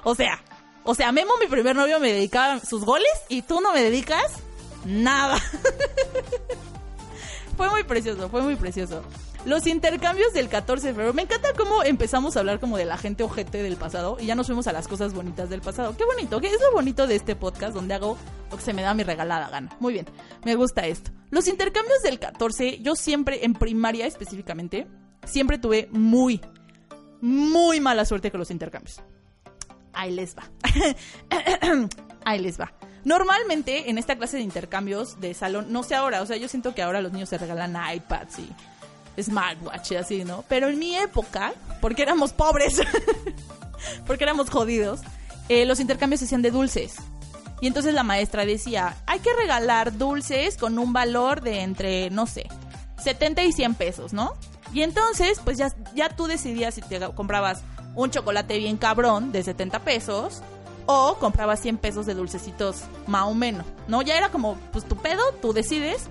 o 0.04 0.16
sea, 0.16 0.44
o 0.84 0.96
sea, 0.96 1.12
Memo, 1.12 1.34
mi 1.40 1.48
primer 1.48 1.76
novio, 1.76 2.00
me 2.00 2.14
dedicaba 2.14 2.60
sus 2.60 2.86
goles 2.86 3.12
y 3.30 3.42
tú 3.42 3.62
no 3.62 3.74
me 3.74 3.82
dedicas 3.82 4.32
nada. 4.86 5.38
fue 7.58 7.70
muy 7.70 7.84
precioso, 7.84 8.30
fue 8.30 8.42
muy 8.42 8.56
precioso. 8.56 9.04
Los 9.46 9.66
intercambios 9.66 10.34
del 10.34 10.50
14 10.50 10.88
de 10.88 10.94
febrero. 10.94 11.14
Me 11.14 11.24
encanta 11.24 11.50
cómo 11.58 11.84
empezamos 11.84 12.36
a 12.36 12.42
hablar 12.42 12.60
como 12.60 12.78
de 12.78 12.86
la 12.86 12.98
gente 12.98 13.24
ojete 13.24 13.64
del 13.64 13.76
pasado 13.76 14.18
y 14.20 14.28
ya 14.28 14.36
nos 14.36 14.46
fuimos 14.46 14.68
a 14.68 14.72
las 14.72 14.88
cosas 14.88 15.14
bonitas 15.14 15.50
del 15.50 15.62
pasado. 15.62 15.98
Qué 15.98 16.06
bonito, 16.06 16.40
¿qué 16.40 16.48
es 16.48 16.62
lo 16.62 16.72
bonito 16.74 17.08
de 17.08 17.16
este 17.16 17.36
podcast 17.36 17.74
donde 17.74 17.96
hago 17.96 18.18
lo 18.52 18.58
que 18.58 18.64
se 18.64 18.74
me 18.74 18.82
da 18.82 18.94
mi 18.94 19.04
regalada 19.04 19.50
gana. 19.50 19.76
Muy 19.80 19.94
bien, 19.94 20.06
me 20.44 20.56
gusta 20.56 20.86
esto. 20.86 21.12
Los 21.30 21.48
intercambios 21.48 22.02
del 22.04 22.20
14, 22.20 22.80
yo 22.80 22.96
siempre, 22.96 23.46
en 23.46 23.54
primaria 23.54 24.06
específicamente, 24.06 24.88
siempre 25.26 25.58
tuve 25.58 25.88
muy, 25.92 26.42
muy 27.22 27.80
mala 27.80 28.06
suerte 28.06 28.30
con 28.30 28.40
los 28.40 28.52
intercambios. 28.52 29.02
Ahí 29.94 30.12
les 30.12 30.36
va. 30.36 30.44
Ahí 32.26 32.40
les 32.40 32.60
va. 32.60 32.74
Normalmente 33.04 33.90
en 33.90 33.98
esta 33.98 34.18
clase 34.18 34.38
de 34.38 34.44
intercambios 34.44 35.20
de 35.20 35.34
salón, 35.34 35.68
no 35.70 35.82
sé 35.82 35.96
ahora, 35.96 36.22
o 36.22 36.26
sea, 36.26 36.38
yo 36.38 36.48
siento 36.48 36.76
que 36.76 36.84
ahora 36.84 37.02
los 37.02 37.12
niños 37.12 37.30
se 37.30 37.38
regalan 37.38 37.76
iPads 37.96 38.40
y 38.40 38.50
smartwatch 39.20 39.94
así, 39.94 40.24
¿no? 40.24 40.44
Pero 40.48 40.70
en 40.70 40.80
mi 40.80 40.96
época, 40.96 41.54
porque 41.80 42.04
éramos 42.04 42.34
pobres, 42.34 42.82
porque 44.08 44.24
éramos 44.24 44.50
jodidos, 44.50 45.02
eh, 45.50 45.66
los 45.66 45.80
intercambios 45.80 46.20
se 46.20 46.26
hacían 46.26 46.42
de 46.42 46.52
dulces. 46.52 46.96
Y 47.60 47.68
entonces 47.68 47.94
la 47.94 48.04
maestra 48.04 48.46
decía, 48.46 48.96
hay 49.06 49.20
que 49.20 49.34
regalar 49.34 49.98
dulces 49.98 50.58
con 50.58 50.80
un 50.80 50.94
valor 50.94 51.42
de 51.42 51.62
entre, 51.62 52.10
no 52.10 52.26
sé, 52.26 52.48
70 53.04 53.44
y 53.44 53.52
100 53.52 53.76
pesos, 53.76 54.14
¿no? 54.14 54.34
Y 54.74 54.82
entonces, 54.82 55.40
pues 55.44 55.58
ya, 55.58 55.72
ya 55.94 56.10
tú 56.10 56.28
decidías 56.28 56.76
si 56.76 56.82
te 56.82 57.00
comprabas 57.14 57.62
un 57.96 58.10
chocolate 58.10 58.58
bien 58.58 58.78
cabrón 58.78 59.32
de 59.32 59.44
70 59.44 59.80
pesos 59.80 60.42
o 60.86 61.16
comprabas 61.20 61.60
100 61.60 61.78
pesos 61.78 62.06
de 62.06 62.16
dulcecitos 62.16 62.84
más 63.06 63.24
o 63.24 63.34
menos, 63.34 63.66
¿no? 63.88 64.02
Ya 64.02 64.18
era 64.18 64.30
como, 64.30 64.56
pues 64.72 64.86
tu 64.86 64.96
pedo, 64.96 65.22
tú 65.42 65.54
decides. 65.54 66.08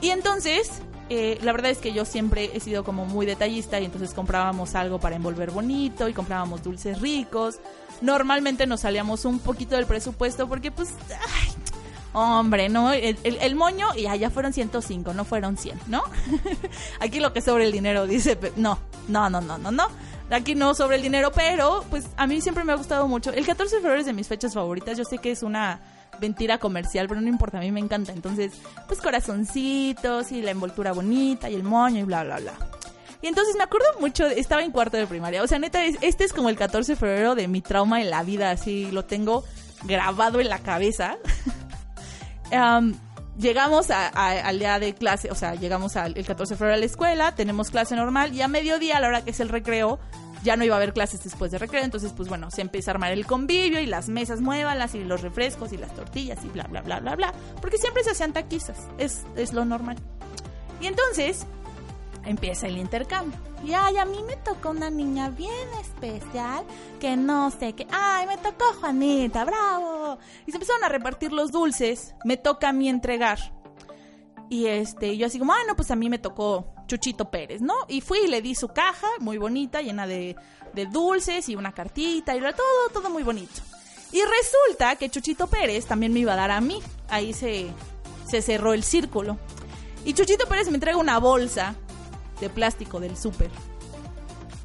Y 0.00 0.10
entonces 0.10 0.82
eh, 1.14 1.38
la 1.42 1.52
verdad 1.52 1.70
es 1.70 1.78
que 1.78 1.92
yo 1.92 2.06
siempre 2.06 2.50
he 2.54 2.60
sido 2.60 2.84
como 2.84 3.04
muy 3.04 3.26
detallista 3.26 3.78
y 3.78 3.84
entonces 3.84 4.14
comprábamos 4.14 4.74
algo 4.74 4.98
para 4.98 5.14
envolver 5.14 5.50
bonito 5.50 6.08
y 6.08 6.14
comprábamos 6.14 6.62
dulces 6.62 7.00
ricos. 7.02 7.60
Normalmente 8.00 8.66
nos 8.66 8.80
salíamos 8.80 9.26
un 9.26 9.38
poquito 9.38 9.76
del 9.76 9.84
presupuesto 9.84 10.48
porque 10.48 10.70
pues, 10.70 10.94
ay, 11.10 11.52
hombre, 12.14 12.70
¿no? 12.70 12.92
El, 12.92 13.54
moño 13.56 13.88
y 13.94 14.06
allá 14.06 14.30
fueron 14.30 14.54
105, 14.54 15.12
no 15.12 15.26
fueron 15.26 15.58
100, 15.58 15.80
¿no? 15.88 16.02
Aquí 17.00 17.20
lo 17.20 17.34
que 17.34 17.42
sobre 17.42 17.66
el 17.66 17.72
dinero 17.72 18.06
dice, 18.06 18.38
no, 18.56 18.78
no, 19.08 19.28
no, 19.28 19.42
no, 19.42 19.58
no, 19.58 19.70
no. 19.70 19.88
Aquí 20.32 20.54
no 20.54 20.74
sobre 20.74 20.96
el 20.96 21.02
dinero, 21.02 21.30
pero 21.32 21.84
pues 21.90 22.06
a 22.16 22.26
mí 22.26 22.40
siempre 22.40 22.64
me 22.64 22.72
ha 22.72 22.76
gustado 22.76 23.06
mucho. 23.06 23.32
El 23.32 23.46
14 23.46 23.76
de 23.76 23.82
febrero 23.82 24.00
es 24.00 24.06
de 24.06 24.12
mis 24.12 24.28
fechas 24.28 24.54
favoritas. 24.54 24.96
Yo 24.96 25.04
sé 25.04 25.18
que 25.18 25.30
es 25.30 25.42
una 25.42 25.80
mentira 26.20 26.58
comercial, 26.58 27.08
pero 27.08 27.20
no 27.20 27.28
importa, 27.28 27.58
a 27.58 27.60
mí 27.60 27.70
me 27.70 27.80
encanta. 27.80 28.12
Entonces, 28.12 28.52
pues 28.86 29.00
corazoncitos 29.00 30.32
y 30.32 30.40
la 30.42 30.52
envoltura 30.52 30.92
bonita 30.92 31.50
y 31.50 31.54
el 31.54 31.62
moño 31.62 32.00
y 32.00 32.02
bla, 32.04 32.24
bla, 32.24 32.38
bla. 32.38 32.52
Y 33.20 33.28
entonces 33.28 33.54
me 33.56 33.62
acuerdo 33.62 33.86
mucho, 34.00 34.26
estaba 34.26 34.62
en 34.62 34.72
cuarto 34.72 34.96
de 34.96 35.06
primaria. 35.06 35.42
O 35.42 35.46
sea, 35.46 35.58
neta, 35.58 35.84
este 35.84 36.24
es 36.24 36.32
como 36.32 36.48
el 36.48 36.56
14 36.56 36.92
de 36.92 36.96
febrero 36.96 37.34
de 37.34 37.46
mi 37.46 37.60
trauma 37.60 38.00
en 38.00 38.10
la 38.10 38.24
vida, 38.24 38.50
así 38.50 38.90
lo 38.90 39.04
tengo 39.04 39.44
grabado 39.84 40.40
en 40.40 40.48
la 40.48 40.58
cabeza. 40.58 41.18
llegamos 43.38 43.90
al 43.90 44.58
día 44.58 44.78
de 44.78 44.94
clase, 44.94 45.30
o 45.30 45.34
sea, 45.36 45.54
llegamos 45.54 45.96
al 45.96 46.16
el 46.16 46.26
14 46.26 46.54
de 46.54 46.58
febrero 46.58 46.74
a 46.74 46.78
la 46.78 46.86
escuela, 46.86 47.34
tenemos 47.34 47.70
clase 47.70 47.94
normal 47.94 48.34
y 48.34 48.42
a 48.42 48.48
mediodía, 48.48 48.96
a 48.96 49.00
la 49.00 49.08
hora 49.08 49.24
que 49.24 49.30
es 49.30 49.40
el 49.40 49.48
recreo, 49.48 50.00
ya 50.42 50.56
no 50.56 50.64
iba 50.64 50.74
a 50.74 50.78
haber 50.78 50.92
clases 50.92 51.22
después 51.22 51.50
de 51.50 51.58
recreo, 51.58 51.84
entonces 51.84 52.12
pues 52.12 52.28
bueno, 52.28 52.50
se 52.50 52.60
empieza 52.60 52.90
a 52.90 52.94
armar 52.94 53.12
el 53.12 53.26
convivio 53.26 53.80
y 53.80 53.86
las 53.86 54.08
mesas 54.08 54.40
muévanlas 54.40 54.94
y 54.94 55.04
los 55.04 55.22
refrescos 55.22 55.72
y 55.72 55.76
las 55.76 55.94
tortillas 55.94 56.44
y 56.44 56.48
bla, 56.48 56.64
bla, 56.64 56.82
bla, 56.82 57.00
bla, 57.00 57.16
bla, 57.16 57.34
porque 57.60 57.78
siempre 57.78 58.04
se 58.04 58.10
hacían 58.10 58.32
taquizas, 58.32 58.78
es, 58.98 59.24
es 59.36 59.52
lo 59.52 59.64
normal. 59.64 59.96
Y 60.80 60.86
entonces 60.86 61.46
empieza 62.24 62.66
el 62.66 62.78
intercambio. 62.78 63.38
Y 63.64 63.74
ay, 63.74 63.96
a 63.96 64.04
mí 64.04 64.18
me 64.26 64.36
tocó 64.36 64.70
una 64.70 64.90
niña 64.90 65.30
bien 65.30 65.68
especial 65.80 66.64
que 66.98 67.16
no 67.16 67.50
sé 67.50 67.74
qué. 67.74 67.86
Ay, 67.92 68.26
me 68.26 68.36
tocó 68.36 68.64
Juanita, 68.80 69.44
bravo. 69.44 70.18
Y 70.46 70.50
se 70.50 70.56
empezaron 70.56 70.82
a 70.82 70.88
repartir 70.88 71.32
los 71.32 71.52
dulces. 71.52 72.14
Me 72.24 72.36
toca 72.36 72.70
a 72.70 72.72
mí 72.72 72.88
entregar. 72.88 73.38
Y 74.48 74.66
este, 74.66 75.16
yo 75.16 75.26
así 75.26 75.38
como, 75.38 75.52
ah, 75.52 75.60
no, 75.68 75.76
pues 75.76 75.90
a 75.90 75.96
mí 75.96 76.10
me 76.10 76.18
tocó 76.18 76.74
Chuchito 76.92 77.30
Pérez, 77.30 77.62
¿no? 77.62 77.72
Y 77.88 78.02
fui 78.02 78.18
y 78.18 78.26
le 78.26 78.42
di 78.42 78.54
su 78.54 78.68
caja, 78.68 79.06
muy 79.18 79.38
bonita, 79.38 79.80
llena 79.80 80.06
de, 80.06 80.36
dulces 80.90 81.48
y 81.48 81.56
una 81.56 81.72
cartita 81.72 82.36
y 82.36 82.40
todo, 82.40 82.90
todo 82.92 83.08
muy 83.08 83.22
bonito. 83.22 83.62
Y 84.12 84.20
resulta 84.20 84.96
que 84.96 85.08
Chuchito 85.08 85.46
Pérez 85.46 85.86
también 85.86 86.12
me 86.12 86.20
iba 86.20 86.34
a 86.34 86.36
dar 86.36 86.50
a 86.50 86.60
mí. 86.60 86.82
Ahí 87.08 87.32
se, 87.32 87.68
se 88.28 88.42
cerró 88.42 88.74
el 88.74 88.82
círculo. 88.82 89.38
Y 90.04 90.12
Chuchito 90.12 90.46
Pérez 90.46 90.68
me 90.68 90.74
entrega 90.74 90.98
una 90.98 91.16
bolsa 91.16 91.76
de 92.40 92.50
plástico 92.50 93.00
del 93.00 93.16
súper. 93.16 93.50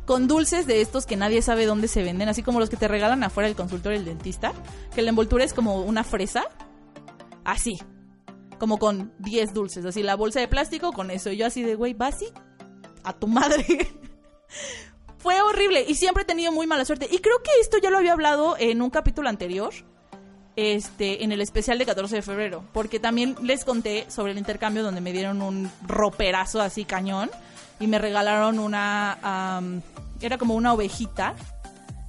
con 0.05 0.27
dulces 0.27 0.67
de 0.67 0.81
estos 0.81 1.05
que 1.05 1.15
nadie 1.15 1.41
sabe 1.41 1.65
dónde 1.65 1.87
se 1.87 2.03
venden, 2.03 2.27
así 2.27 2.43
como 2.43 2.59
los 2.59 2.69
que 2.69 2.75
te 2.75 2.89
regalan 2.89 3.23
afuera 3.23 3.47
del 3.47 3.55
consultorio 3.55 3.99
del 3.99 4.05
dentista, 4.05 4.51
que 4.93 5.01
la 5.01 5.11
envoltura 5.11 5.45
es 5.45 5.53
como 5.53 5.81
una 5.81 6.03
fresa, 6.03 6.43
así, 7.45 7.79
como 8.57 8.77
con 8.79 9.13
10 9.19 9.53
dulces, 9.53 9.85
así 9.85 10.03
la 10.03 10.15
bolsa 10.15 10.39
de 10.39 10.47
plástico 10.47 10.91
con 10.91 11.11
eso. 11.11 11.31
Y 11.31 11.37
yo 11.37 11.45
así 11.45 11.63
de, 11.63 11.75
güey, 11.75 11.93
vas 11.93 12.21
y 12.21 12.27
a 13.03 13.13
tu 13.13 13.27
madre. 13.27 13.65
Fue 15.17 15.41
horrible 15.41 15.83
y 15.87 15.95
siempre 15.95 16.23
he 16.23 16.25
tenido 16.25 16.51
muy 16.51 16.67
mala 16.67 16.85
suerte. 16.85 17.07
Y 17.11 17.19
creo 17.19 17.41
que 17.43 17.51
esto 17.59 17.77
ya 17.79 17.89
lo 17.89 17.97
había 17.97 18.13
hablado 18.13 18.55
en 18.59 18.81
un 18.81 18.89
capítulo 18.89 19.29
anterior, 19.29 19.73
este, 20.55 21.23
en 21.23 21.31
el 21.31 21.41
especial 21.41 21.77
de 21.77 21.85
14 21.85 22.15
de 22.15 22.21
febrero, 22.21 22.63
porque 22.71 22.99
también 22.99 23.35
les 23.43 23.65
conté 23.65 24.05
sobre 24.09 24.31
el 24.31 24.37
intercambio 24.37 24.83
donde 24.83 25.01
me 25.01 25.11
dieron 25.11 25.41
un 25.41 25.69
roperazo 25.85 26.61
así 26.61 26.85
cañón 26.85 27.29
y 27.79 27.87
me 27.87 27.99
regalaron 27.99 28.59
una, 28.59 29.61
era 30.21 30.37
como 30.37 30.55
una 30.55 30.73
ovejita 30.73 31.35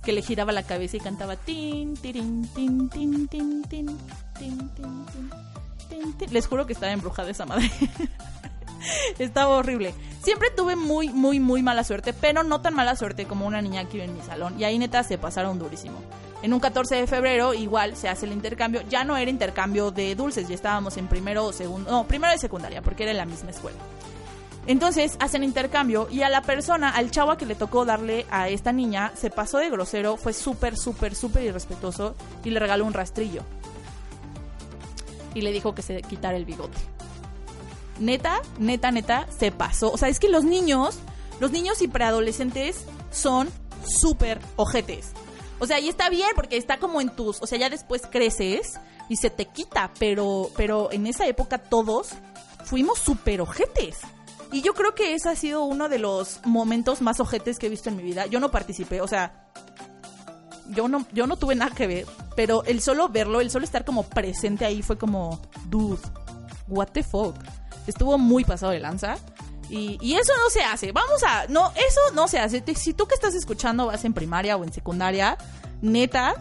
que 0.02 0.12
le 0.12 0.22
giraba 0.22 0.52
la 0.52 0.62
cabeza 0.62 0.96
y 0.96 1.00
cantaba 1.00 1.36
tin, 1.36 1.94
tirin, 1.94 2.48
tin, 2.54 2.88
tin, 2.88 3.28
tin, 3.28 3.68
tin, 3.68 3.98
tin, 4.38 4.70
tin, 4.74 5.06
tin 5.06 5.30
tin. 5.88 6.14
Les 6.30 6.46
juro 6.46 6.66
que 6.66 6.72
estaba 6.72 6.92
embrujada 6.92 7.30
esa 7.30 7.46
madre. 7.46 7.70
Estaba 9.18 9.56
horrible. 9.56 9.94
Siempre 10.22 10.50
tuve 10.50 10.76
muy, 10.76 11.08
muy, 11.08 11.40
muy 11.40 11.62
mala 11.62 11.84
suerte, 11.84 12.12
pero 12.12 12.42
no 12.42 12.60
tan 12.60 12.74
mala 12.74 12.96
suerte 12.96 13.26
como 13.26 13.46
una 13.46 13.62
niña 13.62 13.84
que 13.84 13.98
iba 13.98 14.04
en 14.04 14.14
mi 14.14 14.22
salón. 14.22 14.58
Y 14.58 14.64
ahí 14.64 14.78
neta 14.78 15.02
se 15.02 15.18
pasaron 15.18 15.58
durísimo. 15.58 15.98
En 16.42 16.52
un 16.52 16.60
14 16.60 16.94
de 16.94 17.06
febrero 17.06 17.54
igual 17.54 17.96
se 17.96 18.08
hace 18.08 18.26
el 18.26 18.32
intercambio. 18.32 18.82
Ya 18.88 19.04
no 19.04 19.16
era 19.16 19.30
intercambio 19.30 19.90
de 19.90 20.14
dulces, 20.14 20.48
ya 20.48 20.54
estábamos 20.54 20.96
en 20.96 21.08
primero 21.08 21.44
o 21.44 21.52
segundo, 21.52 21.90
no, 21.90 22.06
primero 22.06 22.32
de 22.32 22.38
secundaria, 22.38 22.82
porque 22.82 23.02
era 23.04 23.12
en 23.12 23.18
la 23.18 23.26
misma 23.26 23.50
escuela. 23.50 23.78
Entonces 24.66 25.16
hacen 25.18 25.44
intercambio 25.44 26.08
y 26.10 26.22
a 26.22 26.28
la 26.28 26.42
persona, 26.42 26.90
al 26.90 27.10
chavo 27.10 27.36
que 27.36 27.46
le 27.46 27.54
tocó 27.54 27.86
darle 27.86 28.26
a 28.30 28.50
esta 28.50 28.70
niña, 28.70 29.12
se 29.16 29.30
pasó 29.30 29.58
de 29.58 29.70
grosero, 29.70 30.16
fue 30.16 30.34
súper, 30.34 30.76
súper, 30.76 31.14
súper 31.14 31.44
irrespetuoso 31.44 32.14
y 32.44 32.50
le 32.50 32.60
regaló 32.60 32.84
un 32.84 32.92
rastrillo. 32.92 33.42
Y 35.34 35.42
le 35.42 35.52
dijo 35.52 35.74
que 35.74 35.82
se 35.82 36.02
quitara 36.02 36.36
el 36.36 36.44
bigote 36.44 36.78
neta, 38.00 38.40
neta, 38.58 38.90
neta, 38.90 39.26
se 39.36 39.52
pasó. 39.52 39.92
O 39.92 39.98
sea, 39.98 40.08
es 40.08 40.18
que 40.18 40.28
los 40.28 40.44
niños, 40.44 40.98
los 41.40 41.50
niños 41.50 41.82
y 41.82 41.88
preadolescentes 41.88 42.84
son 43.10 43.48
súper 44.00 44.40
ojetes. 44.56 45.12
O 45.58 45.66
sea, 45.66 45.80
y 45.80 45.88
está 45.88 46.08
bien 46.08 46.28
porque 46.34 46.56
está 46.56 46.78
como 46.78 47.00
en 47.00 47.10
tus, 47.10 47.42
o 47.42 47.46
sea, 47.46 47.58
ya 47.58 47.68
después 47.68 48.02
creces 48.10 48.78
y 49.08 49.16
se 49.16 49.30
te 49.30 49.46
quita, 49.46 49.90
pero, 49.98 50.50
pero 50.56 50.92
en 50.92 51.06
esa 51.06 51.26
época 51.26 51.58
todos 51.58 52.10
fuimos 52.64 52.98
súper 52.98 53.40
ojetes. 53.40 53.98
Y 54.52 54.62
yo 54.62 54.72
creo 54.72 54.94
que 54.94 55.14
ese 55.14 55.28
ha 55.28 55.36
sido 55.36 55.64
uno 55.64 55.88
de 55.88 55.98
los 55.98 56.40
momentos 56.44 57.02
más 57.02 57.20
ojetes 57.20 57.58
que 57.58 57.66
he 57.66 57.70
visto 57.70 57.88
en 57.90 57.96
mi 57.96 58.02
vida. 58.02 58.26
Yo 58.26 58.40
no 58.40 58.50
participé, 58.50 59.00
o 59.00 59.08
sea, 59.08 59.48
yo 60.68 60.88
no, 60.88 61.06
yo 61.12 61.26
no 61.26 61.36
tuve 61.36 61.54
nada 61.54 61.74
que 61.74 61.86
ver, 61.86 62.06
pero 62.38 62.62
el 62.66 62.80
solo 62.80 63.08
verlo, 63.08 63.40
el 63.40 63.50
solo 63.50 63.64
estar 63.64 63.84
como 63.84 64.04
presente 64.04 64.64
ahí 64.64 64.80
fue 64.80 64.96
como, 64.96 65.40
dude, 65.68 65.98
what 66.68 66.86
the 66.92 67.02
fuck 67.02 67.34
estuvo 67.84 68.16
muy 68.16 68.44
pasado 68.44 68.70
de 68.70 68.78
lanza. 68.78 69.16
Y, 69.68 69.98
y, 70.00 70.14
eso 70.14 70.32
no 70.36 70.48
se 70.48 70.62
hace. 70.62 70.92
Vamos 70.92 71.20
a. 71.26 71.48
No, 71.48 71.72
eso 71.72 72.00
no 72.14 72.28
se 72.28 72.38
hace. 72.38 72.62
Si 72.76 72.94
tú 72.94 73.08
que 73.08 73.16
estás 73.16 73.34
escuchando 73.34 73.86
vas 73.86 74.04
en 74.04 74.14
primaria 74.14 74.56
o 74.56 74.62
en 74.62 74.72
secundaria, 74.72 75.36
neta, 75.82 76.36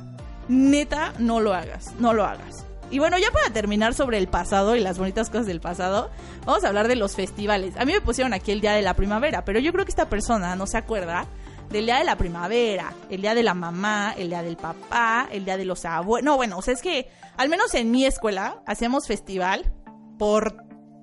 neta, 0.47 1.13
no 1.17 1.39
lo 1.39 1.55
hagas. 1.55 1.95
No 1.97 2.13
lo 2.13 2.25
hagas. 2.25 2.63
Y 2.91 2.99
bueno, 2.99 3.17
ya 3.17 3.31
para 3.31 3.49
terminar 3.49 3.95
sobre 3.95 4.19
el 4.19 4.27
pasado 4.27 4.75
y 4.75 4.81
las 4.81 4.99
bonitas 4.99 5.31
cosas 5.31 5.47
del 5.47 5.62
pasado, 5.62 6.12
vamos 6.45 6.63
a 6.63 6.67
hablar 6.67 6.88
de 6.88 6.95
los 6.95 7.15
festivales. 7.15 7.75
A 7.75 7.86
mí 7.86 7.91
me 7.91 8.01
pusieron 8.01 8.36
aquí 8.36 8.51
el 8.51 8.62
día 8.62 8.73
de 8.73 8.83
la 8.83 8.93
primavera, 8.93 9.43
pero 9.45 9.60
yo 9.60 9.73
creo 9.73 9.83
que 9.83 9.91
esta 9.91 10.10
persona 10.10 10.55
no 10.55 10.67
se 10.67 10.77
acuerda 10.77 11.25
del 11.69 11.86
día 11.86 11.97
de 11.97 12.03
la 12.03 12.17
primavera, 12.17 12.93
el 13.10 13.21
día 13.21 13.36
de 13.36 13.43
la 13.43 13.53
mamá, 13.53 14.13
el 14.17 14.30
día 14.30 14.41
del 14.41 14.58
papá, 14.58 15.27
el 15.32 15.45
día 15.45 15.58
de 15.58 15.65
los 15.65 15.86
abuelos. 15.86 16.25
No, 16.25 16.38
bueno, 16.38 16.58
o 16.58 16.62
sea, 16.62 16.73
es 16.73 16.82
que 16.82 17.10
al 17.36 17.49
menos 17.49 17.73
en 17.73 17.91
mi 17.91 18.06
escuela 18.06 18.62
hacemos 18.65 19.08
festival 19.08 19.73
por 20.17 20.56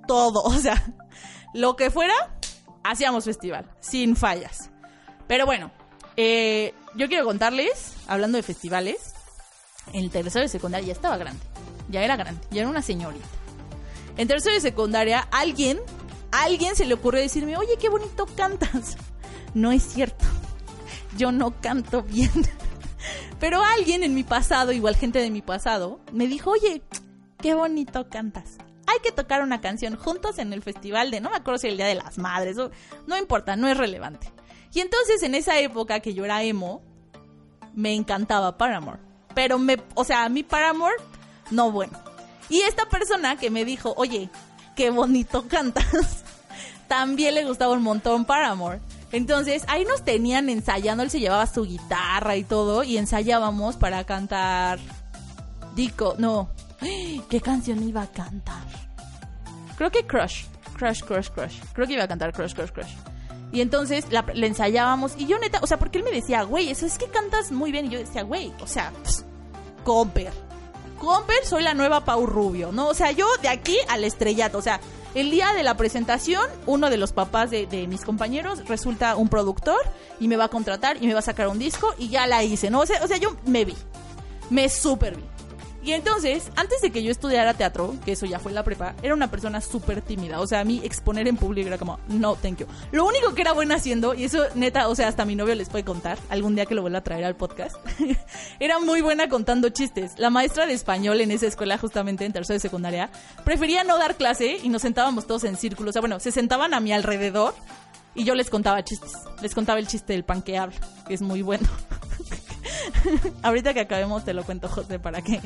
todo, 0.06 0.42
o 0.44 0.54
sea, 0.54 0.82
lo 1.52 1.76
que 1.76 1.90
fuera, 1.90 2.14
hacíamos 2.82 3.24
festival, 3.24 3.70
sin 3.80 4.16
fallas. 4.16 4.70
Pero 5.26 5.46
bueno, 5.46 5.70
eh, 6.16 6.74
yo 6.94 7.08
quiero 7.08 7.24
contarles, 7.24 7.94
hablando 8.06 8.36
de 8.36 8.42
festivales, 8.42 9.14
en 9.92 10.08
tercero 10.10 10.42
de 10.42 10.48
secundaria 10.48 10.88
ya 10.88 10.92
estaba 10.92 11.16
grande, 11.16 11.40
ya 11.88 12.02
era 12.02 12.16
grande, 12.16 12.40
ya 12.50 12.62
era 12.62 12.70
una 12.70 12.82
señorita. 12.82 13.26
En 14.16 14.28
tercero 14.28 14.54
de 14.54 14.60
secundaria, 14.60 15.26
alguien, 15.30 15.80
alguien 16.30 16.76
se 16.76 16.86
le 16.86 16.94
ocurrió 16.94 17.20
decirme, 17.20 17.56
oye, 17.56 17.76
qué 17.80 17.88
bonito 17.88 18.26
cantas. 18.26 18.96
No 19.54 19.70
es 19.70 19.84
cierto, 19.84 20.24
yo 21.16 21.32
no 21.32 21.60
canto 21.60 22.02
bien. 22.02 22.30
Pero 23.40 23.62
alguien 23.62 24.02
en 24.02 24.14
mi 24.14 24.24
pasado, 24.24 24.72
igual 24.72 24.96
gente 24.96 25.18
de 25.18 25.30
mi 25.30 25.42
pasado, 25.42 26.00
me 26.12 26.26
dijo, 26.26 26.50
oye, 26.50 26.82
qué 27.38 27.54
bonito 27.54 28.08
cantas 28.08 28.58
hay 28.86 28.98
que 29.00 29.12
tocar 29.12 29.42
una 29.42 29.60
canción 29.60 29.96
juntos 29.96 30.38
en 30.38 30.52
el 30.52 30.62
festival 30.62 31.10
de, 31.10 31.20
no 31.20 31.30
me 31.30 31.36
acuerdo 31.36 31.58
si 31.58 31.68
el 31.68 31.76
Día 31.76 31.86
de 31.86 31.94
las 31.94 32.18
Madres, 32.18 32.56
no 33.06 33.16
importa, 33.16 33.56
no 33.56 33.68
es 33.68 33.76
relevante. 33.76 34.32
Y 34.72 34.80
entonces 34.80 35.22
en 35.22 35.34
esa 35.34 35.58
época 35.58 36.00
que 36.00 36.14
yo 36.14 36.24
era 36.24 36.42
emo, 36.42 36.82
me 37.74 37.94
encantaba 37.94 38.56
Paramore. 38.56 39.00
Pero 39.34 39.58
me, 39.58 39.78
o 39.94 40.04
sea, 40.04 40.24
a 40.24 40.28
mí 40.28 40.42
Paramore, 40.42 40.96
no 41.50 41.70
bueno. 41.70 41.98
Y 42.48 42.60
esta 42.60 42.88
persona 42.88 43.36
que 43.36 43.50
me 43.50 43.64
dijo, 43.64 43.94
oye, 43.96 44.30
qué 44.76 44.90
bonito 44.90 45.46
cantas, 45.48 46.24
también 46.88 47.34
le 47.34 47.44
gustaba 47.44 47.72
un 47.72 47.82
montón 47.82 48.24
Paramore. 48.24 48.80
Entonces 49.14 49.64
ahí 49.68 49.84
nos 49.84 50.02
tenían 50.02 50.48
ensayando, 50.48 51.02
él 51.02 51.10
se 51.10 51.20
llevaba 51.20 51.46
su 51.46 51.64
guitarra 51.64 52.36
y 52.36 52.44
todo, 52.44 52.82
y 52.82 52.98
ensayábamos 52.98 53.76
para 53.76 54.04
cantar 54.04 54.78
Dico, 55.74 56.14
no, 56.18 56.50
¿qué 57.28 57.40
canción 57.40 57.82
iba 57.86 58.02
a 58.02 58.06
cantar? 58.06 58.64
Creo 59.76 59.90
que 59.90 60.06
Crush. 60.06 60.44
Crush, 60.78 61.02
Crush, 61.02 61.28
Crush. 61.30 61.60
Creo 61.72 61.86
que 61.86 61.94
iba 61.94 62.04
a 62.04 62.08
cantar 62.08 62.32
Crush, 62.32 62.54
Crush, 62.54 62.70
Crush. 62.70 62.92
Y 63.52 63.60
entonces 63.60 64.06
la, 64.10 64.24
ensayábamos. 64.34 65.14
Y 65.16 65.26
yo 65.26 65.38
neta, 65.38 65.60
o 65.62 65.66
sea, 65.66 65.78
porque 65.78 65.98
él 65.98 66.04
me 66.04 66.10
decía, 66.10 66.42
güey, 66.42 66.70
eso 66.70 66.86
es 66.86 66.98
que 66.98 67.06
cantas 67.06 67.52
muy 67.52 67.72
bien. 67.72 67.86
Y 67.86 67.90
yo 67.90 67.98
decía, 67.98 68.22
güey, 68.22 68.52
o 68.60 68.66
sea, 68.66 68.92
Comper. 69.84 70.32
Comper, 70.98 71.44
soy 71.44 71.62
la 71.62 71.74
nueva 71.74 72.04
Pau 72.04 72.26
Rubio, 72.26 72.72
¿no? 72.72 72.88
O 72.88 72.94
sea, 72.94 73.12
yo 73.12 73.26
de 73.42 73.48
aquí 73.48 73.76
al 73.88 74.04
estrellato. 74.04 74.58
O 74.58 74.62
sea, 74.62 74.80
el 75.14 75.30
día 75.30 75.52
de 75.54 75.62
la 75.62 75.76
presentación, 75.76 76.44
uno 76.66 76.90
de 76.90 76.96
los 76.96 77.12
papás 77.12 77.50
de, 77.50 77.86
mis 77.88 78.02
compañeros 78.02 78.66
resulta 78.68 79.16
un 79.16 79.28
productor 79.28 79.80
y 80.20 80.28
me 80.28 80.36
va 80.36 80.44
a 80.44 80.48
contratar 80.48 81.02
y 81.02 81.06
me 81.06 81.12
va 81.12 81.20
a 81.20 81.22
sacar 81.22 81.48
un 81.48 81.58
disco 81.58 81.94
y 81.98 82.08
ya 82.08 82.26
la 82.26 82.42
hice, 82.42 82.70
¿no? 82.70 82.80
O 82.80 82.86
sea, 82.86 83.02
o 83.02 83.06
sea 83.06 83.16
yo 83.16 83.36
me 83.46 83.64
vi. 83.64 83.74
Me 84.50 84.68
super 84.68 85.16
vi. 85.16 85.33
Y 85.84 85.92
entonces, 85.92 86.50
antes 86.56 86.80
de 86.80 86.90
que 86.90 87.02
yo 87.02 87.10
estudiara 87.10 87.52
teatro, 87.52 87.94
que 88.06 88.12
eso 88.12 88.24
ya 88.24 88.38
fue 88.38 88.52
la 88.52 88.64
prepa, 88.64 88.94
era 89.02 89.12
una 89.12 89.30
persona 89.30 89.60
súper 89.60 90.00
tímida. 90.00 90.40
O 90.40 90.46
sea, 90.46 90.60
a 90.60 90.64
mí 90.64 90.80
exponer 90.82 91.28
en 91.28 91.36
público 91.36 91.68
era 91.68 91.76
como, 91.76 92.00
no, 92.08 92.36
thank 92.36 92.60
you. 92.60 92.66
Lo 92.90 93.04
único 93.04 93.34
que 93.34 93.42
era 93.42 93.52
buena 93.52 93.74
haciendo, 93.74 94.14
y 94.14 94.24
eso 94.24 94.42
neta, 94.54 94.88
o 94.88 94.94
sea, 94.94 95.08
hasta 95.08 95.26
mi 95.26 95.36
novio 95.36 95.54
les 95.54 95.68
puede 95.68 95.84
contar, 95.84 96.16
algún 96.30 96.54
día 96.54 96.64
que 96.64 96.74
lo 96.74 96.80
vuelva 96.80 97.00
a 97.00 97.04
traer 97.04 97.26
al 97.26 97.36
podcast, 97.36 97.76
era 98.60 98.78
muy 98.78 99.02
buena 99.02 99.28
contando 99.28 99.68
chistes. 99.68 100.12
La 100.16 100.30
maestra 100.30 100.64
de 100.64 100.72
español 100.72 101.20
en 101.20 101.30
esa 101.30 101.48
escuela, 101.48 101.76
justamente 101.76 102.24
en 102.24 102.32
tercero 102.32 102.54
de 102.54 102.60
secundaria, 102.60 103.10
prefería 103.44 103.84
no 103.84 103.98
dar 103.98 104.16
clase 104.16 104.56
y 104.62 104.70
nos 104.70 104.80
sentábamos 104.80 105.26
todos 105.26 105.44
en 105.44 105.58
círculo. 105.58 105.90
O 105.90 105.92
sea, 105.92 106.00
bueno, 106.00 106.18
se 106.18 106.32
sentaban 106.32 106.72
a 106.72 106.80
mi 106.80 106.92
alrededor 106.94 107.54
y 108.14 108.24
yo 108.24 108.34
les 108.34 108.48
contaba 108.48 108.82
chistes. 108.84 109.12
Les 109.42 109.54
contaba 109.54 109.78
el 109.78 109.86
chiste 109.86 110.14
del 110.14 110.24
pan 110.24 110.40
que 110.40 110.56
habla, 110.56 110.76
que 111.06 111.12
es 111.12 111.20
muy 111.20 111.42
bueno. 111.42 111.68
Ahorita 113.42 113.74
que 113.74 113.80
acabemos 113.80 114.24
te 114.24 114.34
lo 114.34 114.44
cuento, 114.44 114.68
José, 114.68 114.98
para 114.98 115.22
que, 115.22 115.40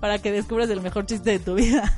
para 0.00 0.18
que 0.18 0.32
descubras 0.32 0.70
el 0.70 0.80
mejor 0.80 1.06
chiste 1.06 1.30
de 1.30 1.38
tu 1.38 1.54
vida. 1.54 1.92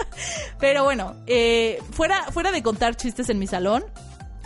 Pero 0.60 0.84
bueno, 0.84 1.14
eh, 1.26 1.78
fuera, 1.92 2.24
fuera 2.32 2.52
de 2.52 2.62
contar 2.62 2.96
chistes 2.96 3.28
en 3.28 3.38
mi 3.38 3.46
salón, 3.46 3.84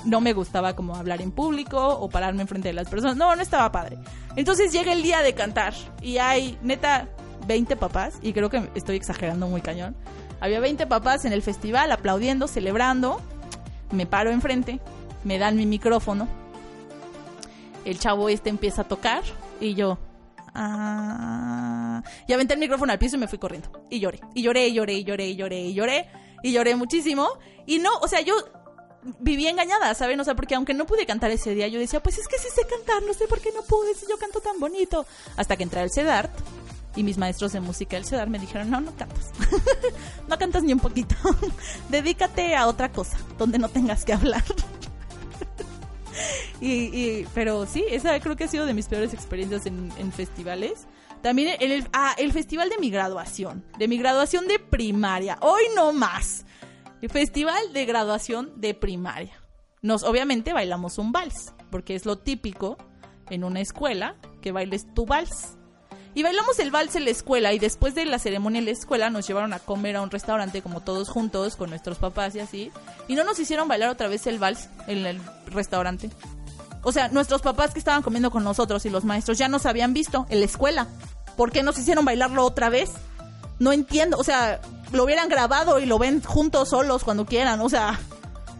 no 0.04 0.20
me 0.20 0.32
gustaba 0.32 0.74
como 0.74 0.96
hablar 0.96 1.20
en 1.20 1.30
público 1.30 1.86
o 1.86 2.08
pararme 2.08 2.42
enfrente 2.42 2.68
de 2.68 2.74
las 2.74 2.88
personas. 2.88 3.16
No, 3.16 3.34
no 3.36 3.42
estaba 3.42 3.70
padre. 3.70 3.98
Entonces 4.36 4.72
llega 4.72 4.92
el 4.92 5.02
día 5.02 5.22
de 5.22 5.34
cantar 5.34 5.74
y 6.00 6.18
hay, 6.18 6.58
neta, 6.62 7.08
20 7.46 7.76
papás, 7.76 8.18
y 8.22 8.32
creo 8.32 8.50
que 8.50 8.68
estoy 8.74 8.96
exagerando 8.96 9.46
muy 9.48 9.60
cañón. 9.60 9.96
Había 10.40 10.60
20 10.60 10.86
papás 10.86 11.24
en 11.24 11.32
el 11.32 11.42
festival 11.42 11.92
aplaudiendo, 11.92 12.48
celebrando. 12.48 13.20
Me 13.90 14.06
paro 14.06 14.30
enfrente, 14.30 14.80
me 15.24 15.38
dan 15.38 15.56
mi 15.56 15.66
micrófono. 15.66 16.28
El 17.84 17.98
chavo 17.98 18.28
este 18.28 18.50
empieza 18.50 18.82
a 18.82 18.88
tocar 18.88 19.22
y 19.60 19.74
yo, 19.74 19.98
ah. 20.54 22.02
Y 22.26 22.32
aventé 22.32 22.54
el 22.54 22.60
micrófono 22.60 22.92
al 22.92 22.98
piso 22.98 23.16
y 23.16 23.18
me 23.18 23.28
fui 23.28 23.38
corriendo. 23.38 23.86
Y 23.90 24.00
lloré. 24.00 24.20
Y 24.34 24.42
lloré, 24.42 24.68
y 24.68 24.74
lloré, 24.74 24.94
y 24.94 25.04
lloré, 25.04 25.28
y 25.28 25.36
lloré, 25.36 25.60
y 25.60 25.74
lloré. 25.74 26.08
Y 26.42 26.52
lloré 26.52 26.76
muchísimo. 26.76 27.28
Y 27.66 27.78
no, 27.78 27.90
o 28.00 28.08
sea, 28.08 28.20
yo 28.20 28.34
viví 29.18 29.46
engañada, 29.46 29.94
¿saben? 29.94 30.20
O 30.20 30.24
sea, 30.24 30.34
porque 30.34 30.54
aunque 30.54 30.74
no 30.74 30.86
pude 30.86 31.06
cantar 31.06 31.30
ese 31.30 31.54
día, 31.54 31.68
yo 31.68 31.78
decía, 31.78 32.02
pues 32.02 32.18
es 32.18 32.28
que 32.28 32.38
sí 32.38 32.48
sé 32.54 32.66
cantar, 32.66 33.02
no 33.02 33.14
sé 33.14 33.26
por 33.26 33.40
qué 33.40 33.50
no 33.52 33.62
pude, 33.62 33.94
si 33.94 34.06
yo 34.08 34.18
canto 34.18 34.40
tan 34.40 34.58
bonito. 34.58 35.06
Hasta 35.36 35.56
que 35.56 35.62
entré 35.62 35.80
al 35.80 35.90
CEDART 35.90 36.30
y 36.96 37.02
mis 37.02 37.18
maestros 37.18 37.52
de 37.52 37.60
música 37.60 37.96
del 37.96 38.04
CEDART 38.04 38.30
me 38.30 38.38
dijeron, 38.38 38.70
no, 38.70 38.80
no 38.80 38.94
cantas. 38.96 39.30
no 40.28 40.38
cantas 40.38 40.62
ni 40.62 40.72
un 40.72 40.80
poquito. 40.80 41.14
Dedícate 41.88 42.54
a 42.54 42.66
otra 42.66 42.90
cosa, 42.90 43.18
donde 43.38 43.58
no 43.58 43.68
tengas 43.68 44.04
que 44.04 44.12
hablar. 44.12 44.44
Y, 46.62 47.24
pero 47.34 47.64
sí, 47.64 47.84
esa 47.88 48.20
creo 48.20 48.36
que 48.36 48.44
ha 48.44 48.48
sido 48.48 48.66
de 48.66 48.74
mis 48.74 48.86
peores 48.86 49.14
experiencias 49.14 49.64
en, 49.64 50.12
festivales. 50.12 50.86
También 51.22 51.56
el, 51.60 51.88
ah, 51.92 52.14
el 52.18 52.32
festival 52.32 52.68
de 52.68 52.78
mi 52.78 52.90
graduación, 52.90 53.64
de 53.78 53.88
mi 53.88 53.96
graduación 53.96 54.46
de 54.46 54.58
primaria. 54.58 55.38
Hoy 55.40 55.62
no 55.74 55.92
más. 55.92 56.44
El 57.00 57.08
festival 57.08 57.72
de 57.72 57.86
graduación 57.86 58.60
de 58.60 58.74
primaria. 58.74 59.40
Nos, 59.80 60.02
obviamente, 60.02 60.52
bailamos 60.52 60.98
un 60.98 61.12
vals, 61.12 61.54
porque 61.70 61.94
es 61.94 62.04
lo 62.04 62.18
típico 62.18 62.76
en 63.30 63.44
una 63.44 63.60
escuela 63.60 64.16
que 64.42 64.52
bailes 64.52 64.92
tu 64.92 65.06
vals. 65.06 65.56
Y 66.14 66.22
bailamos 66.24 66.58
el 66.58 66.70
vals 66.70 66.96
en 66.96 67.04
la 67.04 67.10
escuela 67.10 67.52
y 67.52 67.58
después 67.58 67.94
de 67.94 68.04
la 68.04 68.18
ceremonia 68.18 68.58
en 68.58 68.64
la 68.64 68.72
escuela 68.72 69.10
nos 69.10 69.26
llevaron 69.26 69.52
a 69.52 69.60
comer 69.60 69.96
a 69.96 70.02
un 70.02 70.10
restaurante 70.10 70.60
como 70.60 70.80
todos 70.80 71.08
juntos 71.08 71.54
con 71.54 71.70
nuestros 71.70 71.98
papás 71.98 72.34
y 72.34 72.40
así. 72.40 72.72
Y 73.06 73.14
no 73.14 73.22
nos 73.22 73.38
hicieron 73.38 73.68
bailar 73.68 73.90
otra 73.90 74.08
vez 74.08 74.26
el 74.26 74.38
vals 74.38 74.68
en 74.88 75.06
el 75.06 75.20
restaurante. 75.46 76.10
O 76.82 76.92
sea, 76.92 77.08
nuestros 77.08 77.42
papás 77.42 77.72
que 77.72 77.78
estaban 77.78 78.02
comiendo 78.02 78.30
con 78.30 78.42
nosotros 78.42 78.84
y 78.86 78.90
los 78.90 79.04
maestros 79.04 79.38
ya 79.38 79.48
nos 79.48 79.66
habían 79.66 79.92
visto 79.92 80.26
en 80.30 80.40
la 80.40 80.46
escuela. 80.46 80.88
¿Por 81.36 81.52
qué 81.52 81.62
nos 81.62 81.78
hicieron 81.78 82.04
bailarlo 82.04 82.44
otra 82.44 82.70
vez? 82.70 82.90
No 83.58 83.72
entiendo. 83.72 84.16
O 84.18 84.24
sea, 84.24 84.60
lo 84.92 85.04
hubieran 85.04 85.28
grabado 85.28 85.78
y 85.78 85.86
lo 85.86 85.98
ven 85.98 86.22
juntos 86.22 86.70
solos 86.70 87.04
cuando 87.04 87.26
quieran. 87.26 87.60
O 87.60 87.68
sea, 87.68 88.00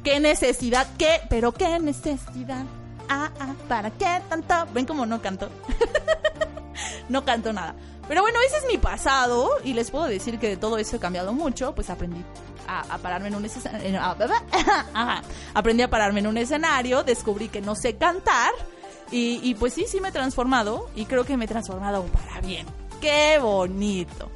¿qué 0.04 0.20
necesidad? 0.20 0.86
¿Qué? 0.98 1.20
¿Pero 1.28 1.52
qué 1.52 1.78
necesidad? 1.80 2.64
Ah, 3.08 3.30
ah, 3.40 3.54
¿para 3.68 3.90
qué 3.90 4.20
tanto? 4.28 4.54
¿Ven 4.72 4.86
cómo 4.86 5.04
no 5.04 5.20
canto? 5.20 5.48
no 7.10 7.24
canto 7.24 7.52
nada. 7.52 7.74
Pero 8.08 8.22
bueno, 8.22 8.38
ese 8.46 8.58
es 8.58 8.66
mi 8.66 8.78
pasado 8.78 9.50
y 9.62 9.72
les 9.72 9.90
puedo 9.90 10.06
decir 10.06 10.38
que 10.38 10.48
de 10.48 10.56
todo 10.56 10.78
eso 10.78 10.96
he 10.96 10.98
cambiado 10.98 11.32
mucho, 11.32 11.74
pues 11.74 11.90
aprendí 11.90 12.24
a, 12.66 12.98
pararme 12.98 13.28
en 13.28 13.36
un 13.36 13.44
escenario, 13.44 14.00
aprendí 15.54 15.82
a 15.82 15.90
pararme 15.90 16.20
en 16.20 16.26
un 16.26 16.36
escenario, 16.36 17.02
descubrí 17.02 17.48
que 17.48 17.60
no 17.60 17.74
sé 17.74 17.96
cantar 17.96 18.50
y, 19.10 19.40
y 19.42 19.54
pues 19.54 19.74
sí, 19.74 19.84
sí 19.86 20.00
me 20.00 20.08
he 20.08 20.12
transformado 20.12 20.88
y 20.96 21.04
creo 21.04 21.24
que 21.24 21.36
me 21.36 21.44
he 21.44 21.48
transformado 21.48 22.04
para 22.04 22.40
bien. 22.40 22.66
¡Qué 23.00 23.38
bonito! 23.40 24.30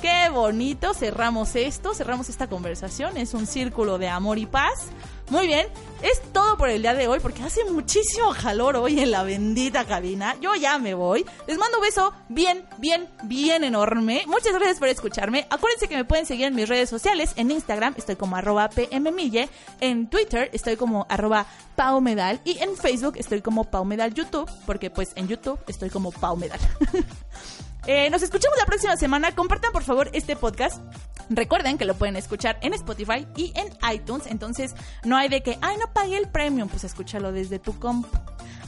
Qué 0.00 0.28
bonito, 0.28 0.92
cerramos 0.92 1.56
esto, 1.56 1.94
cerramos 1.94 2.28
esta 2.28 2.48
conversación, 2.48 3.16
es 3.16 3.32
un 3.32 3.46
círculo 3.46 3.96
de 3.96 4.08
amor 4.08 4.36
y 4.36 4.44
paz. 4.44 4.88
Muy 5.30 5.46
bien, 5.46 5.66
es 6.02 6.20
todo 6.32 6.56
por 6.58 6.68
el 6.68 6.82
día 6.82 6.94
de 6.94 7.08
hoy 7.08 7.18
porque 7.18 7.42
hace 7.42 7.64
muchísimo 7.64 8.32
calor 8.40 8.76
hoy 8.76 9.00
en 9.00 9.10
la 9.10 9.22
bendita 9.22 9.84
cabina. 9.84 10.36
Yo 10.40 10.54
ya 10.54 10.78
me 10.78 10.94
voy. 10.94 11.24
Les 11.46 11.56
mando 11.58 11.78
un 11.78 11.82
beso 11.82 12.12
bien, 12.28 12.64
bien, 12.78 13.08
bien 13.24 13.64
enorme. 13.64 14.22
Muchas 14.26 14.52
gracias 14.52 14.78
por 14.78 14.88
escucharme. 14.88 15.46
Acuérdense 15.50 15.88
que 15.88 15.96
me 15.96 16.04
pueden 16.04 16.26
seguir 16.26 16.46
en 16.46 16.54
mis 16.54 16.68
redes 16.68 16.90
sociales. 16.90 17.32
En 17.36 17.50
Instagram 17.50 17.94
estoy 17.96 18.16
como 18.16 18.36
arroba 18.36 18.68
pmmille. 18.68 19.48
En 19.80 20.08
Twitter 20.08 20.50
estoy 20.52 20.76
como 20.76 21.06
arroba 21.08 21.46
paumedal. 21.74 22.40
Y 22.44 22.58
en 22.58 22.76
Facebook 22.76 23.14
estoy 23.16 23.40
como 23.40 23.64
paumedal 23.64 24.14
YouTube 24.14 24.48
porque 24.66 24.90
pues 24.90 25.10
en 25.16 25.26
YouTube 25.26 25.58
estoy 25.66 25.90
como 25.90 26.12
paumedal. 26.12 26.60
Eh, 27.86 28.10
nos 28.10 28.22
escuchamos 28.22 28.58
la 28.58 28.66
próxima 28.66 28.96
semana. 28.96 29.32
Compartan 29.32 29.72
por 29.72 29.84
favor 29.84 30.10
este 30.12 30.36
podcast. 30.36 30.80
Recuerden 31.28 31.78
que 31.78 31.84
lo 31.84 31.94
pueden 31.94 32.16
escuchar 32.16 32.58
en 32.62 32.74
Spotify 32.74 33.26
y 33.36 33.52
en 33.56 33.68
iTunes. 33.92 34.26
Entonces 34.26 34.74
no 35.04 35.16
hay 35.16 35.28
de 35.28 35.42
que, 35.42 35.58
ay, 35.60 35.76
no 35.78 35.92
pagué 35.92 36.16
el 36.16 36.28
premium. 36.28 36.68
Pues 36.68 36.84
escúchalo 36.84 37.32
desde 37.32 37.58
tu 37.58 37.78
comp. 37.78 38.06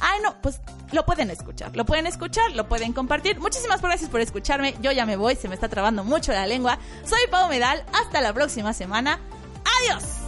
Ay, 0.00 0.20
no, 0.22 0.40
pues 0.40 0.60
lo 0.92 1.04
pueden 1.04 1.30
escuchar. 1.30 1.76
Lo 1.76 1.84
pueden 1.84 2.06
escuchar, 2.06 2.52
lo 2.52 2.68
pueden 2.68 2.92
compartir. 2.92 3.40
Muchísimas 3.40 3.82
gracias 3.82 4.10
por 4.10 4.20
escucharme. 4.20 4.76
Yo 4.80 4.92
ya 4.92 5.06
me 5.06 5.16
voy, 5.16 5.36
se 5.36 5.48
me 5.48 5.54
está 5.54 5.68
trabando 5.68 6.04
mucho 6.04 6.32
la 6.32 6.46
lengua. 6.46 6.78
Soy 7.04 7.20
Pau 7.30 7.48
Medal. 7.48 7.84
Hasta 7.92 8.20
la 8.20 8.32
próxima 8.32 8.72
semana. 8.72 9.18
Adiós. 9.80 10.27